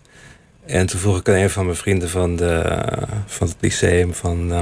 [0.66, 2.82] En toen vroeg ik aan een van mijn vrienden van, de,
[3.26, 4.52] van het lyceum van...
[4.52, 4.60] Uh,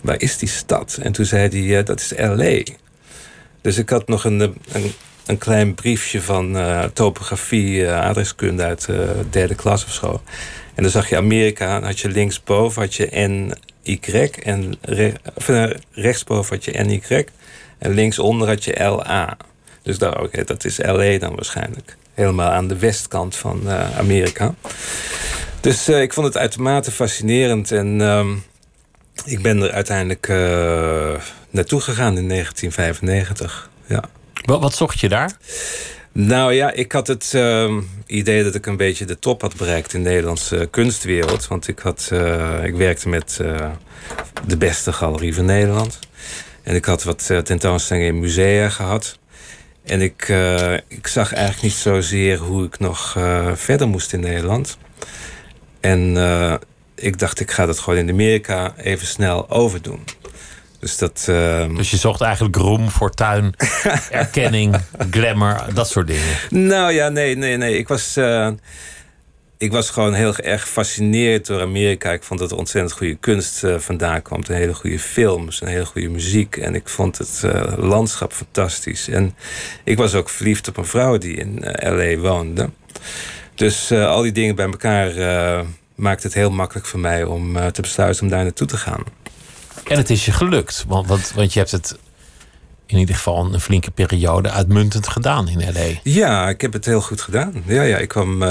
[0.00, 0.98] waar is die stad?
[1.02, 2.62] En toen zei hij, uh, dat is L.A.
[3.60, 4.92] Dus ik had nog een, een,
[5.26, 10.22] een klein briefje van uh, topografie, adreskunde uit de derde klas of zo.
[10.74, 14.30] En dan zag je Amerika, dan had je linksboven had je N-Y...
[14.42, 14.78] en
[15.92, 17.24] rechtsboven had je N-Y...
[17.78, 19.36] en linksonder had je L-A.
[19.82, 21.18] Dus daar, oké, dat is L.A.
[21.18, 24.54] dan waarschijnlijk helemaal aan de westkant van uh, Amerika.
[25.60, 27.72] Dus uh, ik vond het uitermate fascinerend.
[27.72, 28.26] En uh,
[29.24, 30.36] ik ben er uiteindelijk uh,
[31.50, 33.70] naartoe gegaan in 1995.
[33.86, 34.04] Ja.
[34.44, 35.32] Wat, wat zocht je daar?
[36.12, 39.94] Nou ja, ik had het ehm, idee dat ik een beetje de top had bereikt
[39.94, 41.46] in de Nederlandse kunstwereld.
[41.46, 42.10] Want ik, had,
[42.64, 43.40] ik werkte met
[44.46, 45.98] de beste galerie van Nederland.
[46.62, 49.18] En ik had wat tentoonstellingen in musea gehad.
[49.84, 54.20] En ik, uh, ik zag eigenlijk niet zozeer hoe ik nog uh, verder moest in
[54.20, 54.78] Nederland.
[55.80, 56.54] En uh,
[56.94, 60.04] ik dacht, ik ga dat gewoon in Amerika even snel overdoen.
[60.80, 61.22] Dus, dat,
[61.76, 63.54] dus je zocht eigenlijk roem, fortuin,
[64.10, 64.76] erkenning,
[65.10, 66.36] glamour, dat soort dingen?
[66.48, 67.78] Nou ja, nee, nee, nee.
[67.78, 68.16] Ik was
[69.60, 72.12] ik was gewoon heel erg gefascineerd door Amerika.
[72.12, 74.42] Ik vond dat er ontzettend goede kunst uh, vandaan kwam.
[74.46, 76.56] Een hele goede films, een hele goede muziek.
[76.56, 79.08] En ik vond het uh, landschap fantastisch.
[79.08, 79.34] En
[79.84, 82.20] ik was ook verliefd op een vrouw die in uh, L.A.
[82.20, 82.70] woonde.
[83.54, 85.12] Dus al die dingen bij elkaar
[85.94, 89.02] maakt het heel makkelijk voor mij om te besluiten om daar naartoe te gaan.
[89.84, 91.98] En het is je gelukt, want, want, want je hebt het
[92.86, 96.00] in ieder geval een flinke periode uitmuntend gedaan in L.A.
[96.02, 97.62] Ja, ik heb het heel goed gedaan.
[97.66, 98.42] Ja, ja ik kwam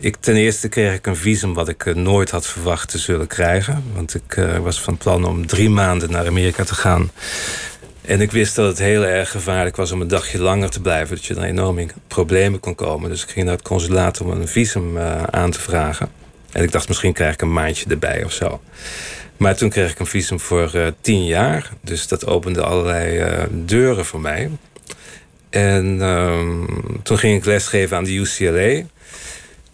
[0.00, 3.84] ik, ten eerste kreeg ik een visum wat ik nooit had verwacht te zullen krijgen.
[3.94, 7.10] Want ik uh, was van plan om drie maanden naar Amerika te gaan.
[8.02, 11.16] En ik wist dat het heel erg gevaarlijk was om een dagje langer te blijven.
[11.16, 13.10] Dat je dan enorm in problemen kon komen.
[13.10, 16.08] Dus ik ging naar het consulaat om een visum uh, aan te vragen.
[16.52, 18.60] En ik dacht, misschien krijg ik een maandje erbij of zo.
[19.36, 21.70] Maar toen kreeg ik een visum voor tien jaar.
[21.80, 24.50] Dus dat opende allerlei deuren voor mij.
[25.50, 26.64] En ehm,
[27.02, 28.86] toen ging ik lesgeven aan de UCLA.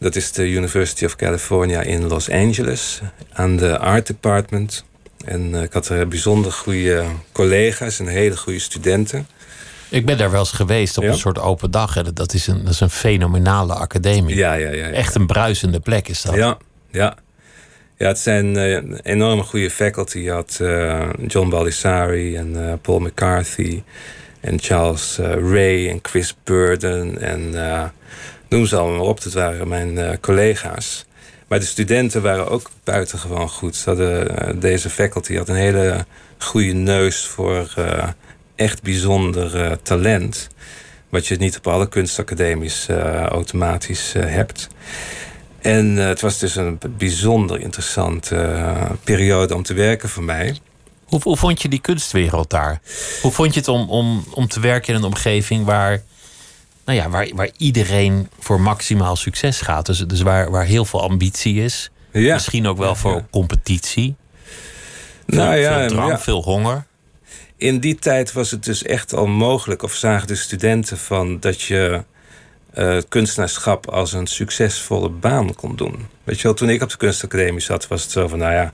[0.05, 3.01] Dat is de University of California in Los Angeles.
[3.33, 4.85] Aan de Art Department.
[5.25, 9.27] En uh, ik had er bijzonder goede collega's en hele goede studenten.
[9.89, 11.11] Ik ben daar wel eens geweest op ja?
[11.11, 12.03] een soort open dag.
[12.13, 14.37] Dat, is een, dat is een fenomenale academie.
[14.37, 16.35] Ja, ja, ja, ja, Echt een bruisende plek is dat.
[16.35, 16.59] Ja,
[16.91, 17.17] ja.
[17.99, 20.19] Ja, het zijn uh, enorme goede faculty.
[20.19, 23.83] Je had uh, John Baldessari en Paul McCarthy...
[24.41, 27.55] en Charles Ray en Chris Burden en
[28.55, 29.23] noem ze allemaal op.
[29.23, 31.05] Dat waren mijn uh, collega's.
[31.49, 33.77] Maar de studenten waren ook buitengewoon goed.
[33.77, 36.07] Ze hadden, uh, deze faculty had een hele
[36.39, 38.09] goede neus voor uh,
[38.57, 40.49] echt bijzonder talent.
[41.09, 42.89] Wat je niet op alle kunstacademies
[43.29, 44.69] automatisch hebt.
[45.61, 48.67] En het was dus een bijzonder interessante
[49.05, 50.59] periode om te werken voor mij.
[51.05, 52.81] Hoe, hoe vond je die kunstwereld daar?
[53.23, 56.03] Hoe vond je het om, om, om te werken in een omgeving waar
[56.85, 59.87] nou ja, waar, waar iedereen voor maximaal succes gaat.
[59.87, 61.91] Dus, dus waar, waar heel veel ambitie is.
[62.13, 62.35] Ja.
[62.35, 64.15] Misschien ook wel voor competitie.
[65.27, 66.87] Veel, nou ja, veel drang, veel honger.
[67.57, 71.63] In die tijd was het dus echt al mogelijk, of zagen de studenten van dat
[71.63, 72.05] je
[72.75, 76.07] uh, kunstenaarschap als een succesvolle baan kon doen.
[76.25, 78.73] Weet je wel, toen ik op de kunstacademie zat, was het zo van, nou ja,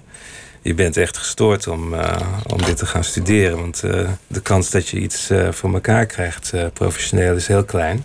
[0.62, 3.58] je bent echt gestoord om, uh, om dit te gaan studeren.
[3.58, 8.04] Want uh, de kans dat je iets uh, voor elkaar krijgt professioneel is heel klein.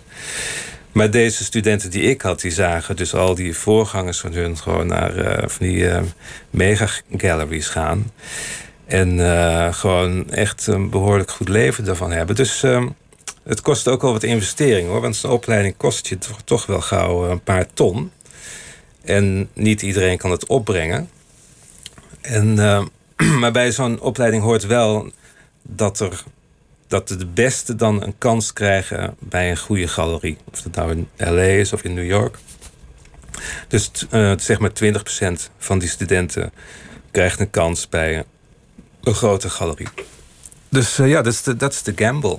[0.92, 4.86] Maar deze studenten die ik had, die zagen dus al die voorgangers van hun gewoon
[4.86, 5.88] naar die
[6.50, 8.12] mega galleries gaan.
[8.86, 9.20] En
[9.74, 12.36] gewoon echt een behoorlijk goed leven daarvan hebben.
[12.36, 12.62] Dus
[13.44, 15.00] het kost ook wel wat investering hoor.
[15.00, 18.10] Want zo'n opleiding kost je toch, toch wel gauw een paar ton.
[19.04, 21.08] En niet iedereen kan het opbrengen.
[22.26, 22.84] En uh,
[23.40, 25.10] maar bij zo'n opleiding hoort wel
[25.62, 26.22] dat, er,
[26.86, 30.36] dat de beste dan een kans krijgen bij een goede galerie.
[30.52, 32.38] Of dat nou in LA is of in New York.
[33.68, 36.52] Dus uh, zeg maar 20% van die studenten
[37.10, 38.24] krijgt een kans bij
[39.02, 39.88] een grote galerie.
[40.68, 42.38] Dus uh, ja, dat is, de, gamble.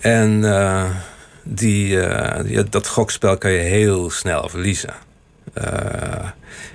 [0.00, 0.90] En uh,
[1.42, 1.86] die,
[2.44, 4.94] ja, dat gokspel kan je heel snel verliezen.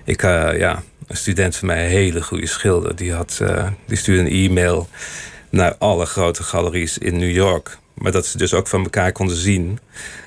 [0.04, 3.41] ik, ja, een student van mij, een hele goede schilder, die, had,
[3.86, 4.88] die stuurde een e-mail
[5.49, 7.78] naar alle grote galeries in New York.
[7.93, 9.80] Maar dat ze dus ook van elkaar konden zien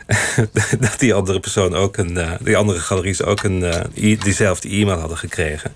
[0.80, 3.62] dat die andere persoon ook een, uh, die andere galeries ook een,
[3.94, 5.72] uh, diezelfde e-mail hadden gekregen.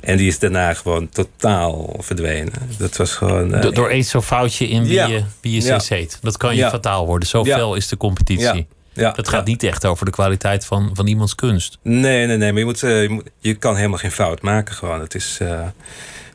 [0.00, 2.52] En die is daarna gewoon totaal verdwenen.
[2.78, 3.54] Dat was gewoon.
[3.54, 6.06] Uh, door eens zo'n foutje in wie je, wie je ja.
[6.20, 7.28] Dat kan je fataal worden.
[7.28, 8.66] Zo fel is de competitie.
[8.92, 11.78] Ja, dat gaat niet echt over de kwaliteit van, van iemands kunst.
[11.82, 12.50] Nee, nee, nee.
[12.52, 14.74] Maar je, moet, je, moet, je kan helemaal geen fout maken.
[14.74, 15.00] Gewoon.
[15.00, 15.38] Het is,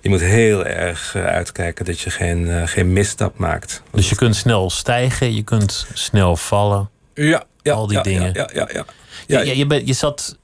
[0.01, 3.83] je moet heel erg uitkijken dat je geen, geen misstap maakt.
[3.91, 6.89] Dus je kunt snel stijgen, je kunt snel vallen.
[7.13, 8.33] Ja, ja al die ja, dingen.
[8.33, 8.85] Ja, ja, ja,
[9.27, 9.41] ja.
[9.41, 10.37] Je, je, je, zat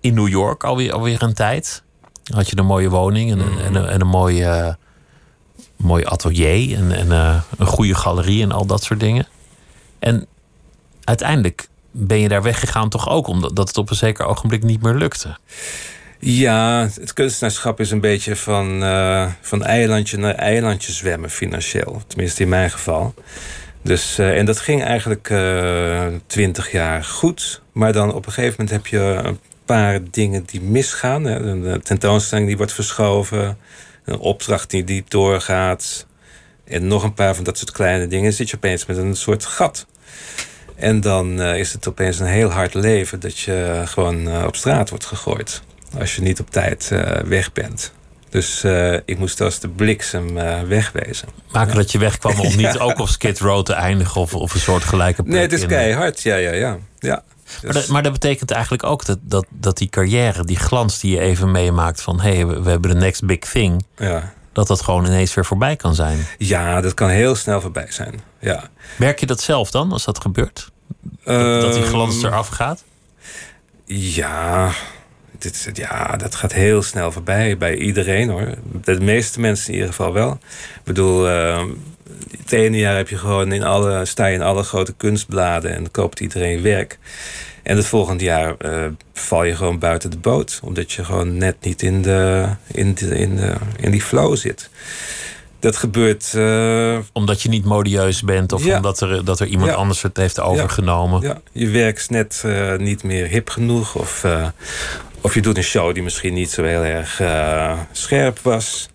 [0.00, 1.82] in New York alweer, alweer een tijd.
[2.34, 4.76] Had je een mooie woning en, en, en, en een mooie,
[5.76, 7.10] mooi atelier en, en
[7.58, 9.26] een goede galerie en al dat soort dingen.
[9.98, 10.26] En
[11.08, 14.82] uiteindelijk ben je daar weggegaan toch ook omdat dat het op een zeker ogenblik niet
[14.82, 15.36] meer lukte.
[16.18, 22.02] Ja, het kunstenaarschap is een beetje van, uh, van eilandje naar eilandje zwemmen financieel.
[22.06, 23.14] Tenminste in mijn geval.
[23.82, 27.62] Dus, uh, en dat ging eigenlijk uh, twintig jaar goed.
[27.72, 31.24] Maar dan op een gegeven moment heb je een paar dingen die misgaan.
[31.24, 33.58] Een tentoonstelling die wordt verschoven.
[34.04, 36.06] Een opdracht die niet doorgaat.
[36.64, 38.32] En nog een paar van dat soort kleine dingen.
[38.32, 39.86] Zit je opeens met een soort gat.
[40.78, 44.88] En dan uh, is het opeens een heel hard leven dat je gewoon op straat
[44.88, 45.62] wordt gegooid.
[45.98, 46.88] Als je niet op tijd
[47.24, 47.92] weg bent.
[48.28, 48.64] Dus
[49.04, 50.34] ik moest als de bliksem
[50.68, 51.28] wegwezen.
[51.50, 54.60] Maken dat je wegkwam om niet ook op Skid Row te eindigen of, of een
[54.60, 56.78] soort gelijke plek Nee, het is keihard, ja, ja, ja.
[56.98, 57.22] ja.
[57.44, 57.62] Dus...
[57.62, 61.14] Maar, dat, maar, dat, betekent eigenlijk ook dat, dat, dat die carrière, die glans die
[61.14, 63.84] je even meemaakt van hé, hey, we, we, hebben de next big thing.
[63.96, 64.32] Ja.
[64.52, 66.26] Dat dat gewoon ineens weer voorbij kan zijn.
[66.38, 68.20] Ja, dat kan heel snel voorbij zijn.
[68.40, 68.68] Ja.
[68.96, 70.70] Merk je dat zelf dan, als dat gebeurt?
[71.24, 72.84] Dat, dat die glans Ehm, eraf gaat?
[73.84, 74.70] Ja,
[75.38, 78.54] dit, ja, dat gaat heel snel voorbij bij iedereen hoor.
[78.84, 80.32] De meeste mensen in ieder geval wel.
[80.74, 81.64] Ik bedoel, uh,
[82.38, 85.90] het ene jaar heb je gewoon in alle, sta je in alle grote kunstbladen en
[85.90, 86.98] koopt iedereen werk.
[87.68, 90.60] En het volgende jaar uh, val je gewoon buiten de boot.
[90.62, 94.70] Omdat je gewoon net niet in, de, in, de, in, de, in die flow zit.
[95.60, 96.32] Dat gebeurt.
[96.36, 98.76] Uh, omdat je niet modieus bent of ja.
[98.76, 99.76] omdat er, dat er iemand Ja.
[99.76, 101.20] anders het heeft overgenomen.
[101.20, 103.94] Ja, je werk is net uh, niet meer hip genoeg.
[103.94, 104.24] Of,
[105.20, 107.22] of je doet een show die misschien niet zo heel erg
[107.92, 108.88] scherp was.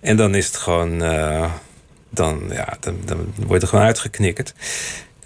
[0.00, 0.98] En dan is het gewoon.
[2.10, 4.54] dan, ja, dan, dan wordt er gewoon uitgeknikkerd.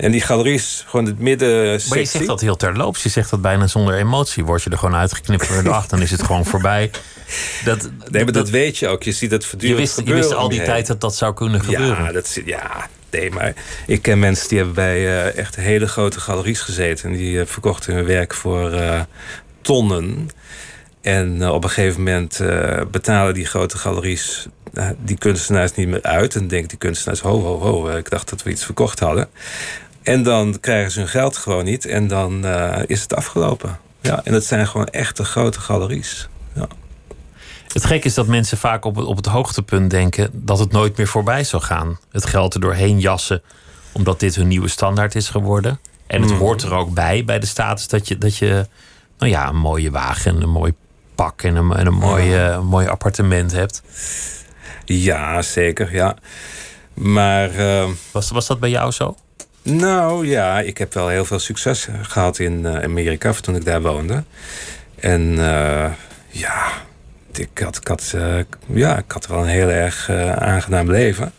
[0.01, 1.81] En die galeries, gewoon het midden.
[1.89, 3.03] Maar je zegt dat heel terloops.
[3.03, 4.45] Je zegt dat bijna zonder emotie.
[4.45, 6.91] Word je er gewoon uitgeknipt voor de dag, dan is het gewoon voorbij.
[7.65, 7.91] Dat, nee,
[8.25, 9.03] maar dat, dat, weet je ook.
[9.03, 11.61] Je ziet het voortdurend je wist, je wist al die tijd dat dat zou kunnen
[11.61, 12.05] gebeuren.
[12.05, 13.55] Ja, dat, ja, nee, maar
[13.87, 17.11] ik ken mensen die hebben bij uh, echt hele grote galeries gezeten.
[17.11, 19.01] En die uh, verkochten hun werk voor uh,
[19.61, 20.29] tonnen.
[21.01, 22.41] En op een gegeven moment
[22.91, 24.47] betalen die grote galeries
[24.99, 26.35] die kunstenaars niet meer uit.
[26.35, 29.29] En denken die kunstenaars, ho, ho, ho, ik dacht dat we iets verkocht hadden.
[30.03, 31.85] En dan krijgen ze hun geld gewoon niet.
[31.85, 32.45] En dan
[32.87, 33.79] is het afgelopen.
[34.01, 36.29] Ja, en dat zijn gewoon echte grote galeries.
[36.55, 36.69] Ja.
[37.73, 40.97] Het gek is dat mensen vaak op het, op het hoogtepunt denken dat het nooit
[40.97, 41.99] meer voorbij zou gaan.
[42.11, 43.43] Het geld er doorheen jassen,
[43.93, 45.81] omdat dit hun nieuwe standaard is geworden.
[46.07, 46.39] En het mm.
[46.39, 48.67] hoort er ook bij, bij de status, dat je, dat je
[49.19, 50.73] nou ja, een mooie wagen en een mooi
[51.15, 53.83] pak en een, en een mooi, uh, mooi appartement hebt.
[54.85, 56.17] Ja, zeker, ja.
[56.95, 57.55] Maar.
[57.55, 59.17] Uh, was, was dat bij jou zo?
[59.63, 63.83] Nou ja, ik heb wel heel veel succes gehad in uh, Amerika toen ik daar
[63.83, 64.25] woonde.
[64.95, 65.39] En
[66.31, 66.73] ja,
[67.39, 71.33] ik had, ik, had, uh, ja, ik had wel een heel erg uh, aangenaam leven.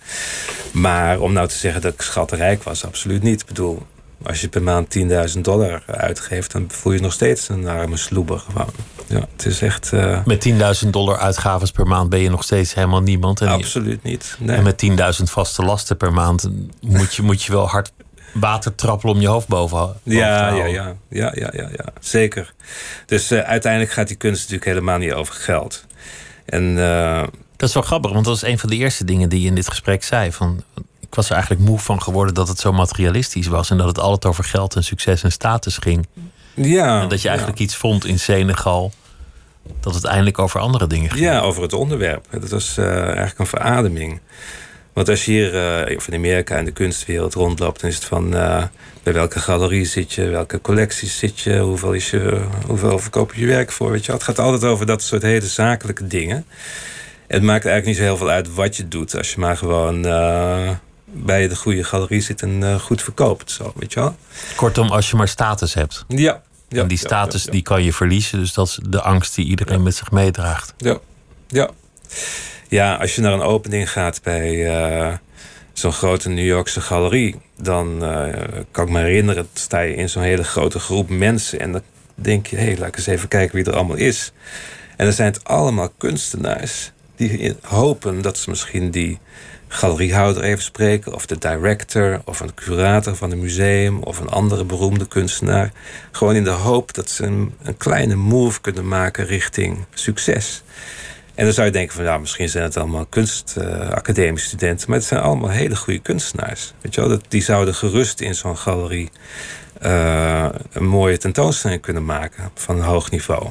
[0.71, 3.41] Maar om nou te zeggen dat ik schattenrijk was, absoluut niet.
[3.41, 3.85] Ik bedoel,
[4.23, 4.97] als je per maand
[5.35, 8.69] 10.000 dollar uitgeeft, dan voel je nog steeds een arme sloeber gewoon.
[9.07, 9.91] Ja, het is echt.
[9.93, 10.25] Uh...
[10.25, 10.49] Met
[10.83, 13.41] 10.000 dollar uitgaven per maand ben je nog steeds helemaal niemand.
[13.41, 14.35] En absoluut niet.
[14.39, 14.57] Nee.
[14.57, 14.85] En met
[15.19, 16.49] 10.000 vaste lasten per maand
[16.81, 17.91] moet je, moet je wel hard
[18.33, 22.53] water trappelen om je hoofd boven, boven ja, ja, ja, ja, ja, ja, ja, zeker.
[23.05, 25.85] Dus uh, uiteindelijk gaat die kunst natuurlijk helemaal niet over geld.
[26.45, 27.23] En, uh,
[27.55, 29.55] dat is wel grappig, want dat was een van de eerste dingen die je in
[29.55, 30.31] dit gesprek zei.
[30.31, 30.63] Van,
[30.99, 33.99] ik was er eigenlijk moe van geworden dat het zo materialistisch was en dat het
[33.99, 36.07] altijd over geld en succes en status ging.
[36.53, 37.01] Ja.
[37.01, 37.63] En dat je eigenlijk ja.
[37.63, 38.91] iets vond in Senegal
[39.79, 41.23] dat het eindelijk over andere dingen ging.
[41.23, 42.25] Ja, over het onderwerp.
[42.39, 44.19] Dat was uh, eigenlijk een verademing.
[44.93, 45.53] Want als je hier
[45.89, 48.63] uh, of in Amerika in de kunstwereld rondloopt, dan is het van uh,
[49.03, 53.41] bij welke galerie zit je, welke collecties zit je, hoeveel, is je, hoeveel verkoop je
[53.41, 53.91] je werk voor.
[53.91, 54.11] Weet je?
[54.11, 56.45] Het gaat altijd over dat soort hele zakelijke dingen.
[57.27, 60.01] Het maakt eigenlijk niet zo heel veel uit wat je doet, als je maar gewoon
[61.05, 63.51] bij de goede galerie zit en goed verkoopt.
[63.51, 64.15] Zo, weet je wel?
[64.55, 66.05] Kortom, als je maar status hebt.
[66.07, 68.39] Ja, ja, en die status die kan je verliezen.
[68.39, 70.73] Dus dat is de angst die iedereen met zich meedraagt.
[70.77, 70.97] Ja,
[71.47, 71.69] ja.
[72.71, 75.13] Ja als je naar een opening gaat bij uh,
[75.73, 77.35] zo'n grote New Yorkse galerie...
[77.61, 78.27] dan uh,
[78.71, 81.59] kan ik me herinneren, sta je in zo'n hele grote groep mensen...
[81.59, 81.81] en dan
[82.15, 84.31] denk je, hé, hey, laat ik eens even kijken wie er allemaal is.
[84.97, 89.19] En dan zijn het allemaal kunstenaars die hopen dat ze misschien die
[89.67, 94.65] galeriehouder even spreken, of de director, of een curator van een museum, of een andere
[94.65, 95.71] beroemde kunstenaar.
[96.11, 100.63] Gewoon in de hoop dat ze een, een kleine move kunnen maken richting succes.
[101.35, 105.07] En dan zou je denken van ja, misschien zijn het allemaal kunstacademische studenten, maar het
[105.07, 106.73] zijn allemaal hele goede kunstenaars.
[106.81, 107.09] Weet je wel?
[107.09, 109.09] Dat, die zouden gerust in zo'n galerie
[109.85, 113.49] uh, een mooie tentoonstelling kunnen maken van een hoog niveau.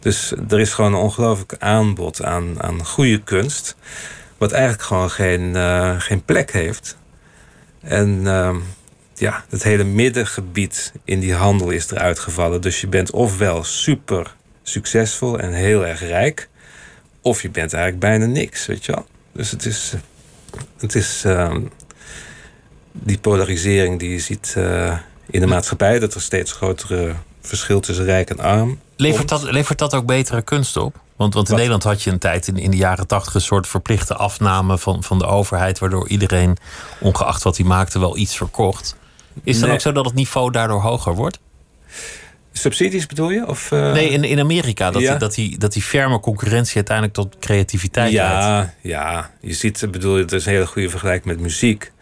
[0.00, 3.76] Dus er is gewoon een ongelooflijk aanbod aan, aan goede kunst.
[4.38, 6.96] Wat eigenlijk gewoon geen, uh, geen plek heeft.
[7.80, 8.56] En uh,
[9.14, 12.60] ja, het hele middengebied in die handel is eruit gevallen.
[12.60, 16.48] Dus je bent ofwel super succesvol en heel erg rijk.
[17.22, 19.06] Of je bent eigenlijk bijna niks, weet je wel.
[19.32, 19.94] Dus het is,
[20.78, 21.56] het is uh,
[22.92, 24.98] die polarisering die je ziet uh,
[25.30, 25.98] in de maatschappij.
[25.98, 28.80] Dat er steeds grotere verschil tussen rijk en arm.
[28.96, 31.00] Levert dat, levert dat ook betere kunst op?
[31.16, 33.66] Want, want in Nederland had je een tijd in, in de jaren tachtig een soort
[33.66, 36.56] verplichte afname van, van de overheid, waardoor iedereen,
[37.00, 38.96] ongeacht wat hij maakte, wel iets verkocht.
[39.42, 41.38] Is het dan ook zo dat het niveau daardoor hoger wordt?
[42.60, 43.46] Subsidies bedoel je?
[43.46, 43.92] Of, uh...
[43.92, 44.90] Nee, in, in Amerika.
[44.90, 48.72] Dat, die, dat, die, dat die ferme concurrentie uiteindelijk tot creativiteit ja, leidt.
[48.80, 51.92] Ja, je ziet, bedoel, het is een hele goede vergelijking met muziek.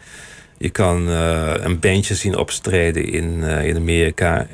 [0.58, 4.46] Je kan uh, een bandje zien opstreden in, uh, in Amerika.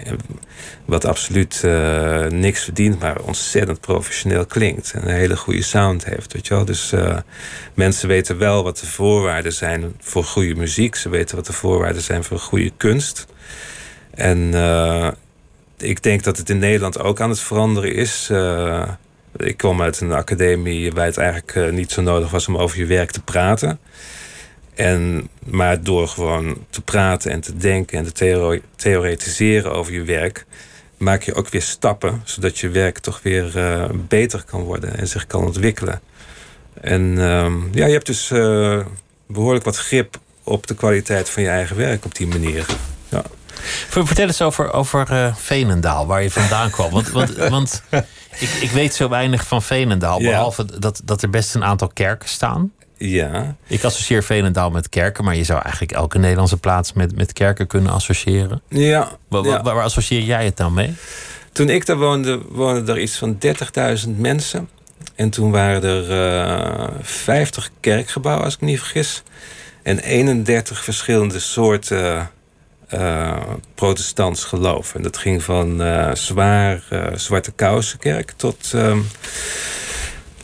[0.85, 4.93] Wat absoluut uh, niks verdient, maar ontzettend professioneel klinkt.
[4.95, 6.33] En een hele goede sound heeft.
[6.33, 6.65] Weet je wel?
[6.65, 6.93] Dus
[7.75, 10.95] mensen weten wel wat de voorwaarden zijn voor goede muziek.
[10.95, 13.27] Ze weten wat de voorwaarden zijn voor goede kunst.
[14.15, 14.53] En
[15.77, 18.31] ik denk dat het in Nederland ook aan het veranderen is.
[19.37, 22.87] ik kom uit een academie waar het eigenlijk niet zo nodig was om over je
[22.87, 23.79] werk te praten.
[24.75, 30.47] En, maar door gewoon te praten en te denken en te theoretiseren over je werk,
[30.97, 35.09] maak je ook weer stappen, zodat je werk toch weer uh, beter kan worden en
[35.09, 36.01] zich kan ontwikkelen.
[36.81, 38.29] En uh, ja, je hebt dus
[39.27, 42.67] behoorlijk wat grip op de kwaliteit van je eigen werk op die manier.
[43.09, 43.23] Ja.
[43.89, 46.91] Vertel eens over, over uh, Veenendaal, waar je vandaan kwam.
[46.91, 47.83] Want, want, want
[48.39, 52.29] ik, ik weet zo weinig van Veenendaal, behalve dat, dat er best een aantal kerken
[52.29, 52.73] staan.
[52.97, 53.57] Ja.
[53.67, 57.67] Ik associeer Veenendaal met kerken, maar je zou eigenlijk elke Nederlandse plaats met, met kerken
[57.67, 58.63] kunnen associëren.
[58.69, 59.11] Ja.
[59.29, 59.63] Waar, ja.
[59.63, 60.95] waar, associeer jij het dan mee?
[61.53, 63.39] Toen ik daar woonde, woonden er iets van
[64.05, 64.69] 30.000 mensen.
[65.15, 66.11] En toen waren er
[66.79, 69.23] uh, 50 kerkgebouwen, als ik me niet vergis.
[69.83, 72.31] En 31 verschillende soorten
[72.95, 73.43] uh,
[73.75, 74.95] protestants geloof.
[74.95, 76.83] En dat ging van uh, zwaar
[77.15, 78.75] zwarte kousenkerk tot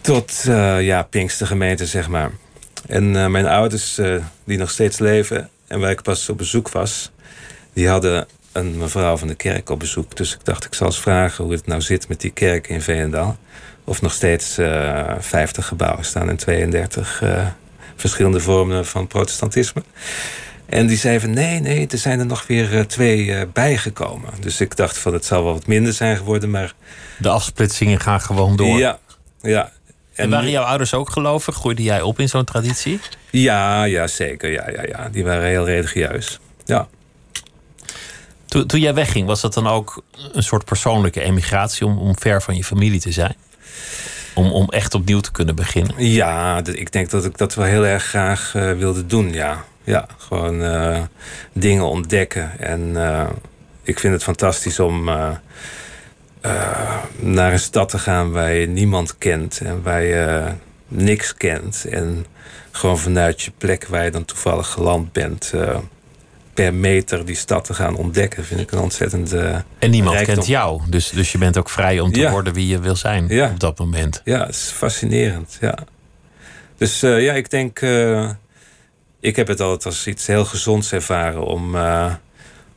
[0.01, 2.31] tot uh, ja, Pinkstergemeente, zeg maar.
[2.87, 4.01] En mijn ouders,
[4.45, 7.11] die nog steeds leven en waar ik pas op bezoek was,
[7.73, 10.17] die hadden een mevrouw van de kerk op bezoek.
[10.17, 12.83] Dus ik dacht, ik zal eens vragen hoe het nou zit met die kerk in
[12.83, 13.37] Veenendaal.
[13.85, 14.55] Of nog steeds
[15.19, 17.23] 50 gebouwen staan en 32
[18.01, 19.83] verschillende vormen van protestantisme.
[20.71, 24.31] En die zei van nee, nee, er zijn er nog weer twee bijgekomen.
[24.41, 26.75] Dus ik dacht van het zal wel wat minder zijn geworden, maar...
[27.19, 28.79] De afsplitsingen gaan gewoon door.
[28.79, 28.99] Ja,
[29.41, 29.73] ja.
[30.15, 31.55] En, waren jouw ouders ook gelovig?
[31.55, 33.01] Groeide jij op in zo'n traditie?
[33.31, 34.51] Ja, ja, zeker.
[34.51, 35.09] Ja, ja, ja.
[35.09, 36.39] Die waren heel religieus.
[36.65, 36.89] Ja.
[38.47, 40.03] Toen, toen jij wegging, was dat dan ook
[40.33, 43.37] een soort persoonlijke emigratie om, om ver van je familie te zijn?
[44.35, 45.95] Om, om echt opnieuw te kunnen beginnen?
[46.05, 49.65] Ja, ik denk dat ik dat wel heel erg graag uh, wilde doen, ja.
[49.85, 50.99] Ja, gewoon uh,
[51.53, 52.59] dingen ontdekken.
[52.59, 53.29] En uh,
[53.83, 55.29] ik vind het fantastisch om uh,
[57.19, 60.45] naar een stad te gaan waar je niemand kent en waar je
[60.89, 61.85] niks kent.
[61.91, 62.27] En
[62.71, 65.53] gewoon vanuit je plek waar je dan toevallig geland bent,
[66.55, 69.33] per meter die stad te gaan ontdekken, vind ik een ontzettend.
[69.33, 70.35] En niemand rijkdom.
[70.35, 72.31] kent jou, dus, dus je bent ook vrij om te Ja.
[72.31, 73.49] worden wie je wil zijn Ja.
[73.51, 74.21] op dat moment.
[74.25, 75.57] Ja, het is fascinerend.
[75.61, 75.79] Ja.
[76.77, 77.81] Dus eh, ja, ik denk.
[79.21, 82.15] Ik heb het altijd als iets heel gezonds ervaren om, eh,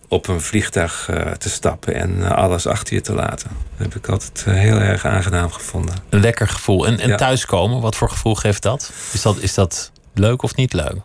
[0.07, 3.49] op een vliegtuig eh, te stappen en eh, alles achter je te laten.
[3.77, 5.95] Dat heb ik altijd heel erg aangenaam gevonden.
[6.09, 6.87] Een lekker gevoel.
[6.87, 7.15] En, en Ja.
[7.15, 8.91] thuiskomen, wat voor gevoel geeft dat?
[9.13, 9.37] Is, dat?
[9.37, 10.95] is dat leuk of niet leuk?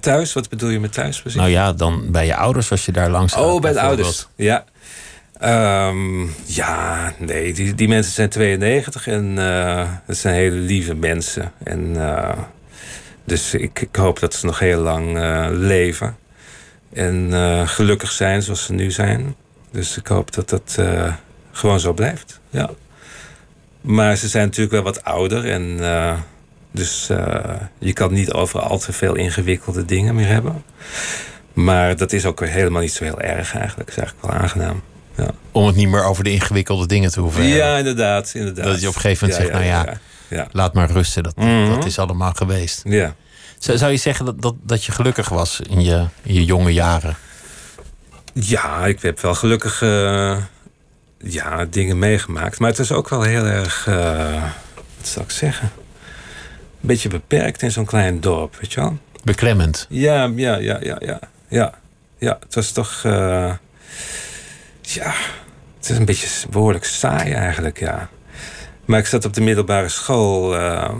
[0.00, 1.38] Thuis, wat bedoel je met thuis precies?
[1.38, 4.26] Nou ja, dan bij je ouders als je daar langs gaat, Oh, bij de ouders.
[4.36, 4.64] Ja.
[5.38, 11.52] Ehm, ja, nee, die, die mensen zijn 92 en eh het zijn hele lieve mensen.
[11.64, 12.38] En, eh,
[13.28, 16.16] dus ik, ik hoop dat ze nog heel lang eh, leven.
[16.92, 19.34] En eh, gelukkig zijn zoals ze nu zijn.
[19.70, 21.12] Dus ik hoop dat dat eh,
[21.52, 22.40] gewoon zo blijft.
[22.50, 22.70] Ja.
[23.80, 25.44] Maar ze zijn natuurlijk wel wat ouder.
[25.44, 25.78] En,
[26.70, 27.06] dus
[27.78, 30.64] je kan niet over al te veel ingewikkelde dingen meer hebben.
[31.52, 33.88] Maar dat is ook weer helemaal niet zo heel erg eigenlijk.
[33.88, 34.82] Het is eigenlijk wel aangenaam.
[35.16, 37.58] Ja, Om het niet meer over de ingewikkelde dingen te hoeven hebben.
[37.58, 38.64] ja inderdaad, inderdaad.
[38.64, 39.98] Dat je op een gegeven moment zegt, nou ja,
[40.28, 40.48] ja.
[40.52, 41.22] laat maar rusten.
[41.22, 41.68] Dat, Mhm.
[41.68, 42.80] dat is allemaal geweest.
[42.84, 43.14] Ja.
[43.58, 46.72] Zou, zou je zeggen dat, dat, dat je gelukkig was in je, in je jonge
[46.72, 47.16] jaren?
[48.32, 50.36] Ja, ik heb wel gelukkig eh,
[51.18, 52.58] ja, dingen meegemaakt.
[52.58, 54.42] Maar het is ook wel heel erg, eh,
[54.96, 55.70] wat zal ik zeggen?
[56.80, 58.98] Een beetje beperkt in zo'n klein dorp, weet je wel?
[59.24, 59.86] Beklemmend.
[59.88, 61.18] Ja, ja, ja, ja, ja.
[61.48, 61.74] Ja,
[62.18, 63.00] ja het was toch...
[63.04, 63.52] eh,
[64.82, 65.12] ja,
[65.78, 68.08] het is een beetje behoorlijk saai eigenlijk, ja.
[68.88, 70.90] Maar ik zat op de middelbare school, eh,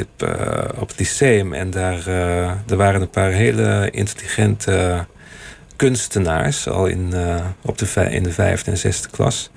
[0.00, 1.52] op, eh, op het lyceum...
[1.52, 5.06] en daar, eh, er waren een paar hele intelligente
[5.76, 6.68] kunstenaars...
[6.68, 9.50] al in, eh, op de, in de vijfde en zesde klas.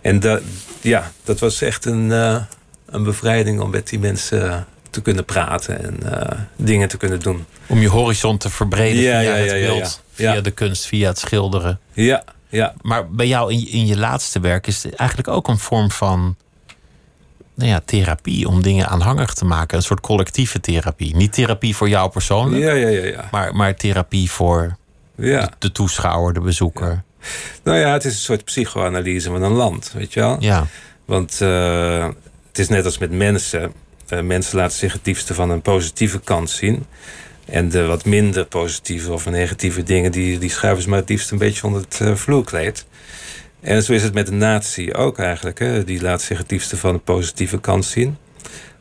[0.00, 0.42] En dat,
[0.80, 2.10] ja, dat was echt een,
[2.86, 5.84] een bevrijding om met die mensen te kunnen praten...
[5.84, 5.98] en
[6.56, 7.46] dingen te kunnen doen.
[7.66, 10.32] Om je horizon te verbreden Ja, via ja, het ja, ja, beeld, ja.
[10.32, 11.80] via de kunst, via het schilderen.
[11.92, 12.74] Ja, ja.
[12.80, 16.36] Maar bij jou in, in je laatste werk is het eigenlijk ook een vorm van
[17.56, 19.76] nou ja, therapie om dingen aanhangig te maken.
[19.76, 21.16] Een soort collectieve therapie.
[21.16, 23.28] Niet therapie voor jou persoonlijk, Ja, ja, ja, ja.
[23.30, 24.76] maar, maar therapie voor
[25.14, 25.40] ja.
[25.40, 27.04] de, de toeschouwer, de bezoeker.
[27.62, 30.36] Nou ja, het is een soort psychoanalyse van een land, weet je wel?
[30.40, 30.66] Ja,
[31.04, 32.08] Want eh,
[32.48, 33.72] het is net als met mensen.
[34.08, 36.86] Eh, mensen laten zich het liefste van een positieve kant zien.
[37.44, 40.12] En de wat minder positieve of negatieve dingen...
[40.12, 42.86] die, die schuiven ze maar het liefst een beetje onder het eh, vloerkleed.
[43.66, 45.58] En zo is het met de natie ook eigenlijk.
[45.58, 45.84] Hè?
[45.84, 48.16] Die laat zich het liefste van de positieve kant zien.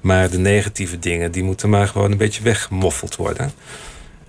[0.01, 3.51] Maar de negatieve dingen, die moeten maar gewoon een beetje weggemoffeld worden.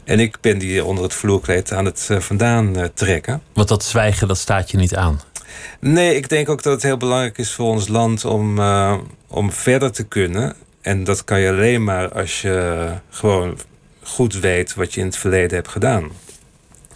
[0.04, 3.42] En ik ben die onder het vloerkleed aan het eh, vandaan eh, trekken.
[3.52, 5.20] want dat zwijgen, dat staat je niet aan.
[5.80, 9.52] Nee, ik denk ook dat het heel belangrijk is voor ons land om, eh, om
[9.52, 10.54] verder te kunnen.
[10.80, 13.58] En dat kan je alleen maar als je gewoon
[14.02, 16.10] goed weet wat je in het verleden hebt gedaan.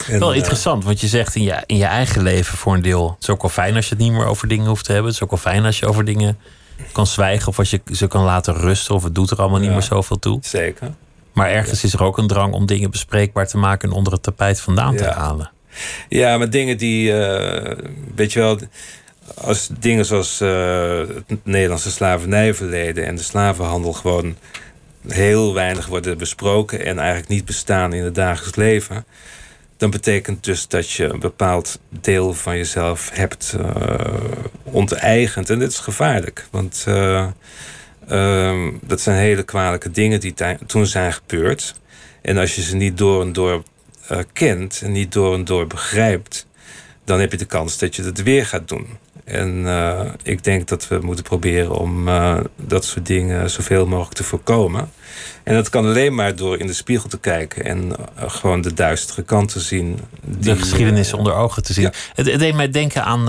[0.09, 2.83] En, Wel eh, interessant, want je zegt in je, in je eigen leven voor een
[2.83, 3.11] deel...
[3.11, 5.11] het is ook wel fijn als je het niet meer over dingen hoeft te hebben.
[5.11, 6.39] Het is ook wel fijn als je over dingen
[6.93, 7.49] kan zwijgen...
[7.49, 10.19] of als je ze kan laten rusten of het doet er allemaal niet meer zoveel
[10.19, 10.39] toe.
[10.43, 10.93] Zeker.
[11.33, 13.89] Maar ergens is er ook een drang om dingen bespreekbaar te maken...
[13.89, 15.51] en onder het tapijt vandaan te halen.
[16.09, 17.79] Ja, maar dingen die, eh,
[18.15, 18.59] weet je wel,
[19.35, 24.37] als dingen zoals eh, het Nederlandse slavernijverleden en de slavenhandel gewoon
[25.09, 29.05] heel weinig worden besproken en eigenlijk niet bestaan in het dagelijks leven,
[29.81, 34.15] dan betekent dus dat je een bepaald deel van jezelf hebt eh,
[34.63, 35.51] onteigend.
[35.51, 37.27] En dit is gevaarlijk, want eh,
[38.09, 40.35] ehm, dat zijn hele kwalijke dingen die
[40.67, 41.75] toen zijn gebeurd.
[42.23, 43.63] En als je ze niet door en door
[44.09, 46.47] eh, kent en niet door en door begrijpt,
[47.05, 48.87] dan heb je de kans dat je het weer gaat doen.
[49.31, 54.15] En eh, ik denk dat we moeten proberen om eh, dat soort dingen zoveel mogelijk
[54.17, 54.91] te voorkomen.
[55.43, 58.75] En dat kan alleen maar door in de spiegel te kijken en eh, gewoon de
[58.75, 59.99] duistere kant te zien.
[60.25, 61.85] De die, geschiedenis eh, onder ogen te zien.
[61.85, 61.93] ja.
[62.15, 63.29] Het, het deed mij denken aan,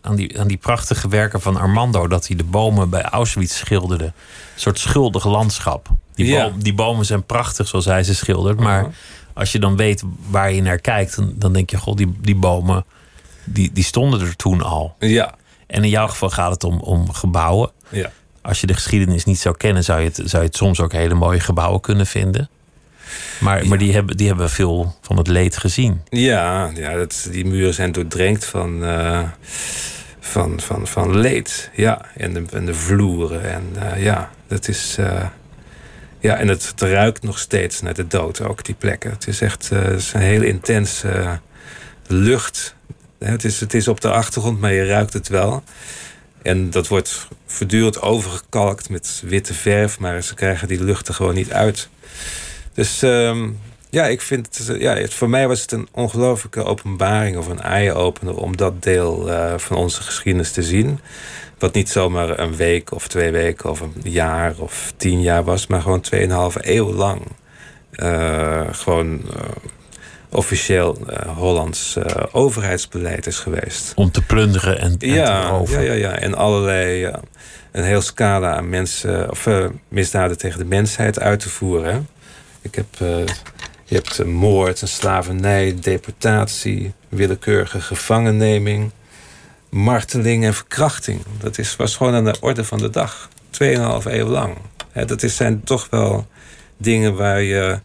[0.00, 2.08] aan, die, aan die prachtige werken van Armando...
[2.08, 4.04] dat hij de bomen bij Auschwitz schilderde.
[4.04, 4.12] Een
[4.54, 5.88] soort schuldig landschap.
[6.14, 6.48] Die, Ja.
[6.50, 8.60] boom- die bomen zijn prachtig zoals hij ze schildert.
[8.60, 8.90] Maar Mhm.
[9.34, 11.16] als je dan weet waar je naar kijkt...
[11.16, 12.84] dan, dan denk je, god, die, die bomen
[13.52, 14.94] die, die stonden er toen al.
[14.98, 15.34] Ja,
[15.66, 17.70] En in jouw geval gaat het om, om gebouwen.
[17.88, 18.10] ja.
[18.42, 19.84] Als je de geschiedenis niet zou kennen...
[19.84, 22.48] zou je het, zou je het soms ook hele mooie gebouwen kunnen vinden.
[23.40, 26.02] Maar, maar die, hebben, die hebben veel van het leed gezien.
[26.08, 29.22] Ja, ja dat, die muren zijn doordrenkt van, eh,
[30.20, 31.70] van, van, van leed.
[31.74, 33.50] Ja, en de, en de vloeren.
[33.50, 34.96] En eh, ja, dat is.
[34.98, 35.24] eh,
[36.20, 39.10] ja, en het, het ruikt nog steeds naar de dood, ook die plekken.
[39.10, 41.40] Het is echt het is een heel intense
[42.06, 42.74] lucht.
[43.24, 45.62] Het is, het is op de achtergrond, maar je ruikt het wel.
[46.42, 51.34] En dat wordt voortdurend overgekalkt met witte verf, maar ze krijgen die lucht er gewoon
[51.34, 51.88] niet uit.
[52.74, 53.48] Dus ehm,
[53.90, 57.60] ja, ik vind het, eh, ja, voor mij was het een ongelooflijke openbaring of een
[57.60, 61.00] eye-opener om dat deel eh, van onze geschiedenis te zien.
[61.58, 65.66] Wat niet zomaar een week of twee weken of een jaar of tien jaar was,
[65.66, 67.22] maar gewoon tweeënhalve eeuw lang.
[67.90, 69.20] Eh, gewoon
[70.30, 70.98] officieel
[71.36, 71.96] Hollands
[72.32, 73.92] overheidsbeleid is geweest.
[73.94, 75.82] Om te plunderen en, en ja, te roven.
[75.82, 76.18] Ja, ja, ja.
[76.18, 77.10] En allerlei,
[77.72, 79.48] een heel scala aan mensen, of,
[79.88, 82.08] misdaden tegen de mensheid uit te voeren.
[82.62, 82.86] Ik heb,
[83.84, 88.90] je hebt een moord, een slavernij, deportatie, willekeurige gevangenneming,
[89.68, 91.20] marteling en verkrachting.
[91.38, 93.28] Dat is, was gewoon aan de orde van de dag.
[93.50, 94.56] Tweeënhalf eeuw lang.
[95.06, 96.26] dat is, zijn toch wel
[96.76, 97.80] dingen waar je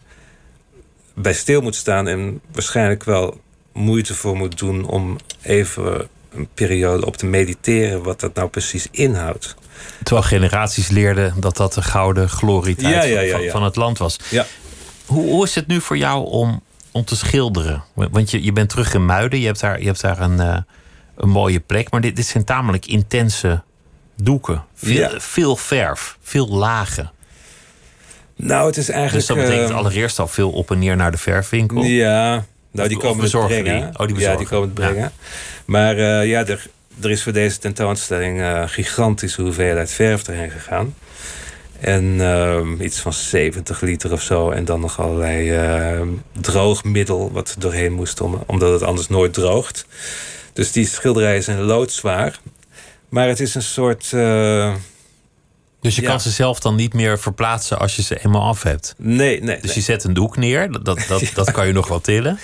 [1.16, 3.41] bij stil moet staan en waarschijnlijk wel
[3.74, 8.88] moeite voor moet doen om even een periode op te mediteren wat dat nou precies
[8.91, 9.55] inhoudt.
[10.03, 14.20] Terwijl generaties leerden dat dat de gouden glorietijd van, van, het land was.
[14.30, 14.45] Ja.
[15.05, 17.84] Hoe, hoe, is het nu voor jou om, om te schilderen?
[17.93, 20.57] Want je, je bent terug in Muiden, je hebt daar, je hebt daar een, uh,
[21.16, 21.91] een mooie plek.
[21.91, 23.63] Maar dit, dit zijn tamelijk intense
[24.16, 24.63] doeken.
[24.74, 27.11] Veel, veel verf, veel lagen.
[28.36, 29.28] Nou, het is eigenlijk...
[29.28, 31.84] Dus dat betekent uh, allereerst al veel op en neer naar de verfwinkel.
[31.84, 33.82] Ja, nou die komen het brengen.
[33.82, 34.00] Die?
[34.00, 35.02] Oh, die ja, die komen het brengen.
[35.02, 35.12] Ja.
[35.66, 36.68] Maar uh, ja, er,
[37.02, 40.96] er is voor deze tentoonstelling uh, gigantische hoeveelheid verf erheen gegaan.
[41.80, 44.50] En uh, iets van 70 liter of zo.
[44.50, 45.52] En dan nog allerlei
[45.98, 46.08] uh,
[46.42, 49.86] droogmiddel wat er doorheen moest, om, omdat het anders nooit droogt.
[50.54, 52.40] Dus die schilderijen zijn loodzwaar.
[53.10, 54.14] Maar het is een soort.
[55.86, 56.08] Dus je ja.
[56.10, 58.94] kan ze zelf dan niet meer verplaatsen als je ze eenmaal af hebt?
[58.98, 59.56] Nee, nee.
[59.56, 59.76] Dus nee.
[59.76, 62.40] je zet een doek neer, dat, dat, dat, dat kan je nog wel tillen.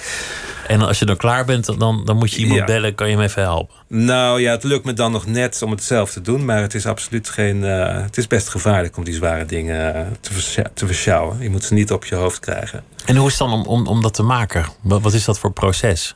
[0.67, 2.65] En als je dan klaar bent, dan, dan moet je iemand Ja.
[2.65, 3.75] bellen, kan je hem even helpen.
[3.87, 6.45] Nou ja, het lukt me dan nog net om het zelf te doen.
[6.45, 7.63] Maar het is absoluut geen.
[7.63, 11.37] eh, het is best gevaarlijk om die zware dingen eh, te, versja- te versjouwen.
[11.41, 12.83] Je moet ze niet op je hoofd krijgen.
[13.05, 14.65] En hoe is het dan om, om, om dat te maken?
[14.81, 16.15] Wat, wat is dat voor proces?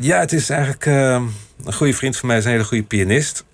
[0.00, 0.86] Ja, het is eigenlijk.
[0.86, 1.22] eh,
[1.64, 3.44] een goede vriend van mij is een hele goede pianist.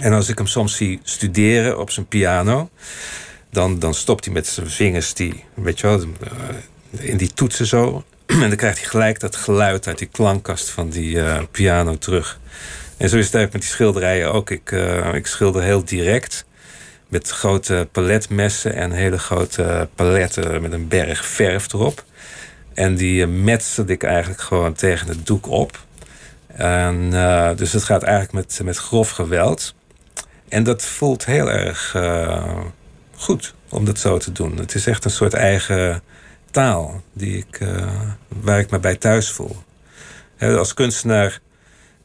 [0.00, 2.70] En als ik hem soms zie studeren op zijn piano.
[3.50, 7.66] Dan, dan stopt hij met zijn vingers die, weet je wel, eh, in die toetsen
[7.66, 8.04] zo.
[8.26, 12.38] En dan krijgt hij gelijk dat geluid uit die klankkast van die eh, piano terug.
[12.96, 14.50] En zo is het eigenlijk met die schilderijen ook.
[14.50, 16.44] Ik, eh, ik schilder heel direct.
[17.08, 22.04] Met grote paletmessen en hele grote paletten met een berg verf erop.
[22.74, 25.78] En die metselde ik eigenlijk gewoon tegen het doek op.
[26.46, 27.10] En,
[27.56, 29.74] dus het gaat eigenlijk met, met grof geweld.
[30.50, 32.58] En dat voelt heel erg eh,
[33.16, 34.56] goed om dat zo te doen.
[34.56, 36.02] Het is echt een soort eigen
[36.50, 37.88] taal die ik, eh,
[38.28, 39.56] waar ik me bij thuis voel.
[40.40, 41.40] Als kunstenaar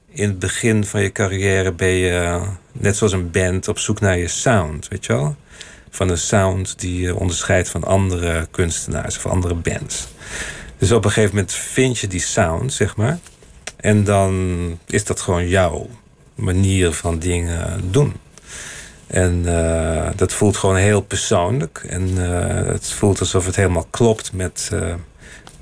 [0.09, 3.99] in het begin van je carrière ben je eh, net zoals een band op zoek
[3.99, 5.35] naar je sound, weet je wel?
[5.89, 10.07] Van een sound die je onderscheidt van andere kunstenaars of andere bands.
[10.77, 13.19] Dus op een gegeven moment vind je die sound, zeg maar.
[13.75, 15.89] En dan is dat gewoon jouw
[16.35, 18.13] manier van dingen doen.
[19.07, 21.85] En eh, dat voelt gewoon heel persoonlijk.
[21.87, 24.93] En eh, het voelt alsof het helemaal klopt met, eh,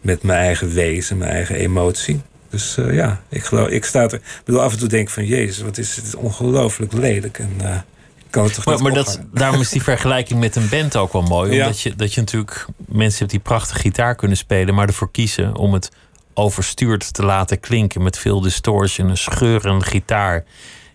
[0.01, 2.21] met mijn eigen wezen, mijn eigen emotie.
[2.49, 4.13] Dus ja, ik, geloof, ik sta er.
[4.13, 7.39] Ik bedoel, af en toe denk ik van Jezus, wat is het ongelooflijk lelijk.
[7.39, 7.83] En
[8.17, 10.95] ik kan het toch Maar, niet maar dat, daarom is die vergelijking met een band
[10.95, 11.53] ook wel mooi.
[11.53, 11.63] Ja.
[11.63, 15.55] Omdat je, dat je natuurlijk mensen hebt die prachtig gitaar kunnen spelen, maar ervoor kiezen
[15.55, 15.91] om het
[16.33, 20.43] overstuurd te laten klinken met veel distortion, een scheurende gitaar.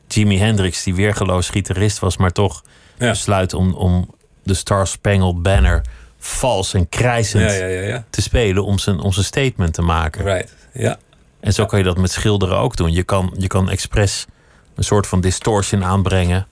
[0.08, 2.62] Jimi Hendrix, die weergeloos gitarist was, maar toch
[2.98, 3.10] Ja.
[3.10, 5.82] besluit om, om de Star Spangled Banner
[6.18, 10.24] vals en krijzend Ja, ja, te spelen om zijn, om zijn statement te maken.
[10.24, 10.54] Right.
[10.72, 10.98] Ja.
[11.40, 12.92] En zo kan je dat met schilderen ook doen.
[12.92, 14.26] Je kan, je kan expres
[14.74, 16.46] een soort van distortion aanbrengen.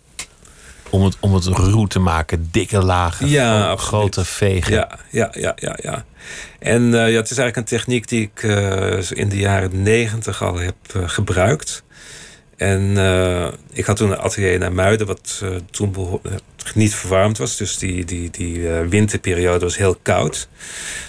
[0.91, 2.49] Om het, om het ruw te maken.
[2.53, 3.29] Dikke lagen.
[3.29, 4.73] Ja, grote vegen.
[4.73, 6.05] Ja, ja, ja, ja, ja.
[6.59, 10.43] En eh, ja, het is eigenlijk een techniek die ik eh, in de jaren negentig
[10.43, 11.83] al heb eh, gebruikt.
[12.57, 16.33] En eh, ik had toen een atelier naar Muiden, wat eh, toen eh,
[16.75, 17.57] niet verwarmd was.
[17.57, 20.49] Dus die, die, die winterperiode was heel koud.